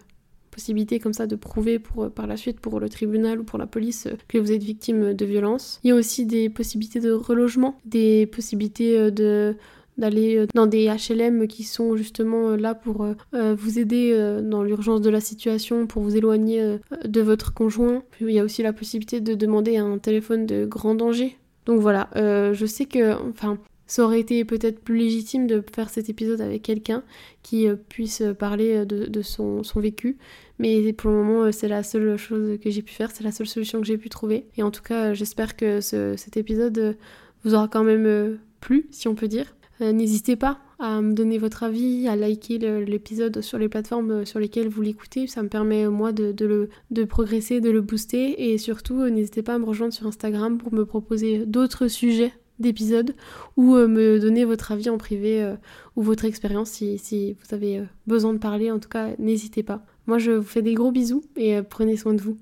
possibilité 0.51 0.99
comme 0.99 1.13
ça 1.13 1.27
de 1.27 1.35
prouver 1.35 1.79
pour, 1.79 2.09
par 2.09 2.27
la 2.27 2.37
suite 2.37 2.59
pour 2.59 2.79
le 2.79 2.89
tribunal 2.89 3.39
ou 3.39 3.43
pour 3.43 3.59
la 3.59 3.67
police 3.67 4.07
que 4.27 4.37
vous 4.37 4.51
êtes 4.51 4.63
victime 4.63 5.13
de 5.13 5.25
violence. 5.25 5.79
Il 5.83 5.89
y 5.89 5.91
a 5.91 5.95
aussi 5.95 6.25
des 6.25 6.49
possibilités 6.49 6.99
de 6.99 7.11
relogement, 7.11 7.77
des 7.85 8.25
possibilités 8.25 9.11
de 9.11 9.55
d'aller 9.99 10.37
euh, 10.37 10.47
dans 10.55 10.65
des 10.65 10.87
HLM 10.87 11.47
qui 11.47 11.63
sont 11.63 11.95
justement 11.95 12.49
euh, 12.49 12.57
là 12.57 12.73
pour 12.73 13.03
euh, 13.03 13.55
vous 13.55 13.77
aider 13.77 14.39
dans 14.43 14.63
l'urgence 14.63 15.01
de 15.01 15.09
la 15.09 15.19
situation, 15.19 15.85
pour 15.85 16.01
vous 16.01 16.15
éloigner 16.15 16.77
de 17.05 17.21
votre 17.21 17.53
conjoint. 17.53 18.03
Il 18.21 18.31
y 18.31 18.39
a 18.39 18.43
aussi 18.43 18.63
la 18.63 18.73
possibilité 18.73 19.21
de 19.21 19.33
demander 19.35 19.77
un 19.77 19.97
téléphone 19.97 20.45
de 20.45 20.65
grand 20.65 20.95
danger. 20.95 21.37
Donc 21.65 21.81
voilà, 21.81 22.09
je 22.15 22.65
sais 22.65 22.85
que, 22.85 23.13
enfin, 23.29 23.57
ça 23.85 24.03
aurait 24.03 24.19
été 24.19 24.43
peut-être 24.45 24.79
plus 24.79 24.97
légitime 24.97 25.47
de 25.47 25.63
faire 25.73 25.89
cet 25.89 26.09
épisode 26.09 26.41
avec 26.41 26.63
quelqu'un 26.63 27.03
qui 27.43 27.67
puisse 27.89 28.23
parler 28.37 28.85
de, 28.85 29.21
son, 29.21 29.61
vécu. 29.75 30.17
Mais 30.57 30.93
pour 30.93 31.11
le 31.11 31.17
moment, 31.17 31.51
c'est 31.51 31.67
la 31.67 31.83
seule 31.83 32.17
chose 32.17 32.57
que 32.59 32.69
j'ai 32.69 32.81
pu 32.81 32.93
faire, 32.93 33.11
c'est 33.11 33.23
la 33.23 33.31
seule 33.31 33.47
solution 33.47 33.79
que 33.81 33.87
j'ai 33.87 33.97
pu 33.97 34.09
trouver. 34.09 34.45
Et 34.57 34.63
en 34.63 34.71
tout 34.71 34.83
cas, 34.83 35.13
j'espère 35.13 35.55
que 35.55 35.81
cet 35.81 36.37
épisode 36.37 36.97
vous 37.43 37.53
aura 37.53 37.67
quand 37.67 37.83
même 37.83 38.37
plu, 38.59 38.87
si 38.91 39.07
on 39.07 39.15
peut 39.15 39.27
dire. 39.27 39.53
Euh, 39.81 39.91
n'hésitez 39.91 40.35
pas 40.35 40.59
à 40.77 41.01
me 41.01 41.13
donner 41.13 41.37
votre 41.37 41.63
avis, 41.63 42.07
à 42.07 42.15
liker 42.15 42.57
l'épisode 42.85 43.41
sur 43.41 43.57
les 43.57 43.69
plateformes 43.69 44.11
euh, 44.11 44.25
sur 44.25 44.39
lesquelles 44.39 44.69
vous 44.69 44.81
l'écoutez. 44.81 45.27
Ça 45.27 45.43
me 45.43 45.49
permet, 45.49 45.85
euh, 45.85 45.91
moi, 45.91 46.11
de, 46.11 46.67
progresser, 47.05 47.61
de 47.61 47.69
le 47.69 47.81
booster. 47.81 48.51
Et 48.51 48.57
surtout, 48.57 49.07
n'hésitez 49.09 49.41
pas 49.41 49.55
à 49.55 49.57
me 49.57 49.65
rejoindre 49.65 49.93
sur 49.93 50.07
Instagram 50.07 50.57
pour 50.57 50.73
me 50.73 50.85
proposer 50.85 51.45
d'autres 51.45 51.87
sujets 51.87 52.33
d'épisodes 52.59 53.15
ou 53.55 53.75
me 53.75 54.19
donner 54.19 54.43
votre 54.43 54.73
avis 54.73 54.89
en 54.89 54.97
privé 54.97 55.55
ou 55.95 56.01
votre 56.01 56.25
expérience 56.25 56.71
si, 56.71 57.37
vous 57.39 57.55
avez 57.55 57.83
besoin 58.05 58.33
de 58.33 58.37
parler. 58.37 58.69
En 58.69 58.79
tout 58.79 58.89
cas, 58.89 59.11
n'hésitez 59.17 59.63
pas. 59.63 59.85
Moi, 60.07 60.17
je 60.17 60.31
vous 60.31 60.43
fais 60.43 60.61
des 60.61 60.73
gros 60.73 60.91
bisous 60.91 61.23
et 61.37 61.61
prenez 61.61 61.95
soin 61.95 62.13
de 62.13 62.21
vous. 62.21 62.37